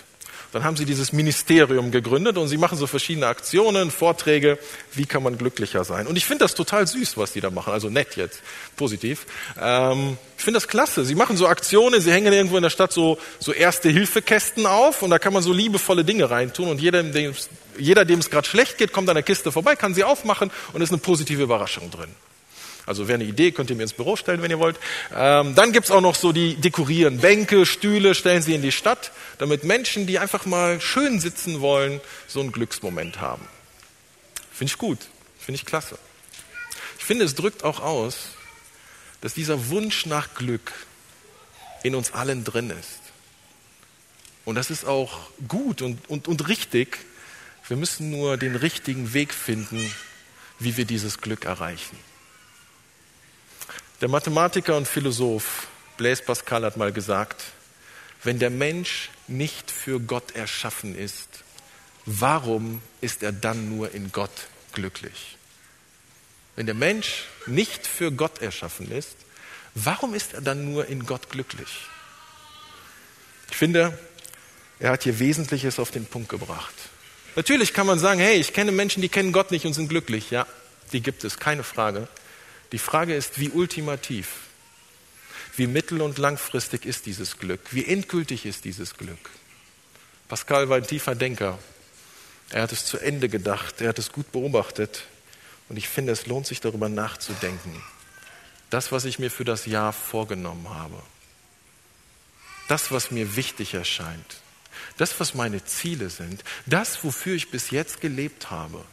Dann 0.52 0.64
haben 0.64 0.76
sie 0.76 0.85
dieses 0.85 1.12
Ministerium 1.12 1.92
gegründet 1.92 2.37
und 2.37 2.48
sie 2.48 2.56
machen 2.56 2.76
so 2.76 2.88
verschiedene 2.88 3.28
Aktionen, 3.28 3.90
Vorträge, 3.90 4.59
wie 4.94 5.06
kann 5.06 5.22
man 5.22 5.38
glücklicher 5.38 5.85
sein. 5.85 6.09
Und 6.09 6.16
ich 6.16 6.24
finde 6.24 6.44
das 6.44 6.54
total 6.54 6.88
süß, 6.88 7.16
was 7.16 7.33
die 7.33 7.40
da 7.40 7.50
machen, 7.50 7.72
also 7.72 7.88
nett 7.88 8.16
jetzt, 8.16 8.40
positiv. 8.76 9.26
Ähm, 9.61 10.18
ich 10.37 10.42
finde 10.42 10.56
das 10.56 10.66
klasse. 10.66 11.04
Sie 11.04 11.14
machen 11.14 11.37
so 11.37 11.46
Aktionen, 11.46 12.00
sie 12.00 12.11
hängen 12.11 12.33
irgendwo 12.33 12.56
in 12.56 12.64
der 12.64 12.70
Stadt 12.70 12.92
so, 12.92 13.18
so 13.38 13.52
Erste-Hilfe-Kästen 13.52 14.66
auf 14.66 15.02
und 15.02 15.11
da 15.11 15.20
kann 15.20 15.33
man 15.33 15.42
so 15.42 15.52
liebevolle 15.52 16.04
Dinge 16.04 16.30
reintun 16.30 16.68
und 16.68 16.80
jeder, 16.80 17.04
dem, 17.04 18.18
es 18.18 18.30
gerade 18.30 18.48
schlecht 18.48 18.76
geht, 18.76 18.92
kommt 18.92 19.09
an 19.09 19.14
der 19.14 19.22
Kiste 19.22 19.52
vorbei, 19.52 19.76
kann 19.76 19.94
sie 19.94 20.02
aufmachen 20.02 20.50
und 20.72 20.83
ist 20.83 20.90
eine 20.90 20.98
positive 20.98 21.42
Überraschung 21.42 21.90
drin. 21.92 22.11
Also 22.86 23.08
wäre 23.08 23.20
eine 23.20 23.28
Idee, 23.28 23.52
könnt 23.52 23.70
ihr 23.70 23.76
mir 23.76 23.82
ins 23.82 23.92
Büro 23.92 24.16
stellen, 24.16 24.42
wenn 24.42 24.50
ihr 24.50 24.58
wollt. 24.58 24.78
Ähm, 25.14 25.54
dann 25.54 25.72
gibt's 25.72 25.90
auch 25.90 26.00
noch 26.00 26.14
so 26.14 26.32
die 26.32 26.56
Dekorieren. 26.56 27.18
Bänke, 27.18 27.66
Stühle 27.66 28.14
stellen 28.14 28.42
sie 28.42 28.54
in 28.54 28.62
die 28.62 28.72
Stadt, 28.72 29.12
damit 29.38 29.64
Menschen, 29.64 30.06
die 30.06 30.18
einfach 30.18 30.46
mal 30.46 30.80
schön 30.80 31.20
sitzen 31.20 31.60
wollen, 31.60 32.00
so 32.26 32.40
einen 32.40 32.52
Glücksmoment 32.52 33.20
haben. 33.20 33.46
Finde 34.52 34.72
ich 34.72 34.78
gut, 34.78 34.98
finde 35.38 35.56
ich 35.56 35.66
klasse. 35.66 35.98
Ich 36.98 37.04
finde, 37.04 37.24
es 37.24 37.34
drückt 37.34 37.64
auch 37.64 37.80
aus, 37.80 38.16
dass 39.20 39.34
dieser 39.34 39.68
Wunsch 39.68 40.06
nach 40.06 40.34
Glück 40.34 40.72
in 41.82 41.94
uns 41.94 42.12
allen 42.12 42.44
drin 42.44 42.70
ist. 42.70 43.00
Und 44.44 44.54
das 44.54 44.70
ist 44.70 44.84
auch 44.84 45.30
gut 45.48 45.82
und, 45.82 46.08
und, 46.08 46.28
und 46.28 46.48
richtig. 46.48 46.98
Wir 47.68 47.76
müssen 47.76 48.10
nur 48.10 48.36
den 48.36 48.56
richtigen 48.56 49.12
Weg 49.12 49.32
finden, 49.32 49.92
wie 50.58 50.76
wir 50.76 50.84
dieses 50.84 51.20
Glück 51.20 51.44
erreichen. 51.44 51.96
Der 54.00 54.08
Mathematiker 54.08 54.78
und 54.78 54.88
Philosoph 54.88 55.66
Blaise 55.98 56.22
Pascal 56.22 56.64
hat 56.64 56.78
mal 56.78 56.90
gesagt, 56.90 57.42
wenn 58.24 58.38
der 58.38 58.48
Mensch 58.48 59.10
nicht 59.28 59.70
für 59.70 60.00
Gott 60.00 60.34
erschaffen 60.34 60.96
ist, 60.96 61.28
warum 62.06 62.80
ist 63.02 63.22
er 63.22 63.32
dann 63.32 63.68
nur 63.68 63.92
in 63.92 64.10
Gott 64.10 64.30
glücklich? 64.72 65.36
Wenn 66.56 66.64
der 66.64 66.74
Mensch 66.74 67.26
nicht 67.44 67.86
für 67.86 68.10
Gott 68.10 68.40
erschaffen 68.40 68.90
ist, 68.90 69.16
warum 69.74 70.14
ist 70.14 70.32
er 70.32 70.40
dann 70.40 70.72
nur 70.72 70.86
in 70.86 71.04
Gott 71.04 71.28
glücklich? 71.28 71.68
Ich 73.50 73.56
finde, 73.58 73.98
er 74.78 74.92
hat 74.92 75.02
hier 75.02 75.18
Wesentliches 75.18 75.78
auf 75.78 75.90
den 75.90 76.06
Punkt 76.06 76.30
gebracht. 76.30 76.74
Natürlich 77.36 77.74
kann 77.74 77.86
man 77.86 77.98
sagen, 77.98 78.18
hey, 78.18 78.36
ich 78.36 78.54
kenne 78.54 78.72
Menschen, 78.72 79.02
die 79.02 79.10
kennen 79.10 79.32
Gott 79.32 79.50
nicht 79.50 79.66
und 79.66 79.74
sind 79.74 79.88
glücklich. 79.88 80.30
Ja, 80.30 80.46
die 80.92 81.02
gibt 81.02 81.22
es, 81.22 81.38
keine 81.38 81.64
Frage. 81.64 82.08
Die 82.72 82.78
Frage 82.78 83.14
ist, 83.14 83.38
wie 83.38 83.50
ultimativ, 83.50 84.28
wie 85.56 85.66
mittel- 85.66 86.02
und 86.02 86.18
langfristig 86.18 86.87
ist 86.87 87.06
dieses 87.06 87.38
Glück, 87.38 87.61
wie 87.72 87.85
endgültig 87.85 88.46
ist 88.46 88.64
dieses 88.64 88.96
Glück. 88.96 89.30
Pascal 90.28 90.68
war 90.68 90.76
ein 90.76 90.87
tiefer 90.87 91.14
Denker. 91.14 91.59
Er 92.50 92.62
hat 92.62 92.72
es 92.72 92.85
zu 92.85 92.98
Ende 92.98 93.28
gedacht, 93.28 93.80
er 93.80 93.88
hat 93.88 93.98
es 93.98 94.12
gut 94.12 94.30
beobachtet 94.33 95.04
und 95.68 95.76
ich 95.76 95.88
finde, 95.88 96.12
es 96.12 96.26
lohnt 96.26 96.46
sich 96.46 96.61
darüber 96.61 96.88
nachzudenken. 96.88 97.83
Das, 98.70 98.92
was 98.92 99.04
ich 99.04 99.18
mir 99.18 99.30
für 99.30 99.44
das 99.44 99.66
Jahr 99.66 99.92
vorgenommen 99.92 100.68
habe, 100.68 101.02
das, 102.68 102.92
was 102.92 103.11
mir 103.11 103.35
wichtig 103.35 103.74
erscheint, 103.74 104.37
das, 104.96 105.18
was 105.18 105.35
meine 105.35 105.64
Ziele 105.64 106.11
sind, 106.11 106.44
das, 106.66 107.02
wofür 107.02 107.35
ich 107.35 107.50
bis 107.50 107.70
jetzt 107.70 108.00
gelebt 108.00 108.50
habe, 108.50 108.85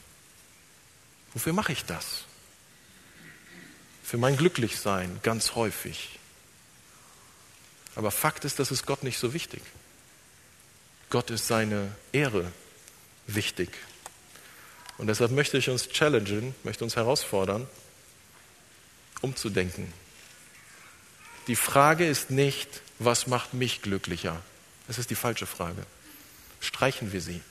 wofür 1.33 1.53
mache 1.53 1.73
ich 1.73 1.85
das? 1.85 2.25
Für 4.07 4.17
mein 4.17 4.37
Glücklichsein 4.37 5.19
ganz 5.21 5.55
häufig. 5.55 6.17
Aber 7.93 8.09
Fakt 8.09 8.45
ist, 8.45 8.57
das 8.57 8.71
ist 8.71 8.85
Gott 8.85 9.03
nicht 9.03 9.17
so 9.17 9.33
wichtig. 9.33 9.61
Gott 11.09 11.29
ist 11.29 11.47
seine 11.47 11.93
Ehre 12.13 12.49
wichtig. 13.25 13.69
Und 14.97 15.07
deshalb 15.07 15.31
möchte 15.31 15.57
ich 15.57 15.69
uns 15.69 15.89
challengen, 15.89 16.55
möchte 16.63 16.85
uns 16.85 16.95
herausfordern, 16.95 17.67
umzudenken. 19.19 19.91
Die 21.47 21.57
Frage 21.57 22.07
ist 22.07 22.31
nicht, 22.31 22.81
was 22.99 23.27
macht 23.27 23.53
mich 23.53 23.81
glücklicher? 23.81 24.41
Das 24.87 24.99
ist 24.99 25.09
die 25.09 25.15
falsche 25.15 25.47
Frage. 25.47 25.85
Streichen 26.61 27.11
wir 27.11 27.19
sie. 27.19 27.41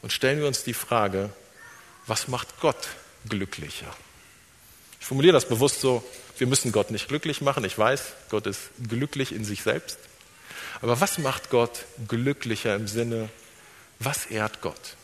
Und 0.00 0.10
stellen 0.10 0.38
wir 0.38 0.46
uns 0.46 0.64
die 0.64 0.74
Frage, 0.74 1.28
was 2.06 2.28
macht 2.28 2.60
Gott 2.60 2.88
glücklicher? 3.28 3.94
Ich 5.06 5.08
formuliere 5.08 5.34
das 5.34 5.46
bewusst 5.46 5.80
so, 5.80 6.02
wir 6.36 6.48
müssen 6.48 6.72
Gott 6.72 6.90
nicht 6.90 7.06
glücklich 7.06 7.40
machen. 7.40 7.64
Ich 7.64 7.78
weiß, 7.78 8.14
Gott 8.28 8.44
ist 8.48 8.70
glücklich 8.88 9.30
in 9.30 9.44
sich 9.44 9.62
selbst. 9.62 10.00
Aber 10.82 11.00
was 11.00 11.18
macht 11.18 11.48
Gott 11.48 11.84
glücklicher 12.08 12.74
im 12.74 12.88
Sinne, 12.88 13.28
was 14.00 14.26
ehrt 14.26 14.62
Gott? 14.62 14.96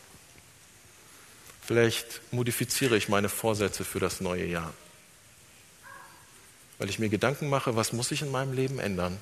Vielleicht 1.65 2.19
modifiziere 2.33 2.97
ich 2.97 3.07
meine 3.07 3.29
Vorsätze 3.29 3.85
für 3.85 4.01
das 4.01 4.19
neue 4.19 4.43
Jahr. 4.43 4.73
Weil 6.79 6.89
ich 6.89 6.99
mir 6.99 7.07
Gedanken 7.07 7.47
mache, 7.47 7.77
was 7.77 7.93
muss 7.93 8.11
ich 8.11 8.23
in 8.23 8.29
meinem 8.29 8.51
Leben 8.51 8.79
ändern, 8.79 9.17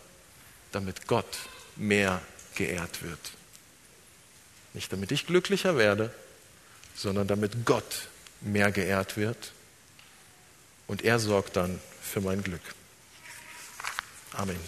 damit 0.72 1.06
Gott 1.06 1.38
mehr 1.76 2.24
geehrt 2.56 3.04
wird. 3.04 3.20
Nicht 4.74 4.92
damit 4.92 5.12
ich 5.12 5.28
glücklicher 5.28 5.78
werde, 5.78 6.12
sondern 6.96 7.28
damit 7.28 7.68
Gott 7.68 8.08
mehr 8.42 8.72
geehrt 8.72 9.16
wird 9.16 9.52
und 10.92 11.06
er 11.06 11.20
sorgt 11.20 11.56
dann 11.56 11.80
für 12.02 12.20
mein 12.20 12.44
Glück. 12.44 12.60
Amen. 14.34 14.60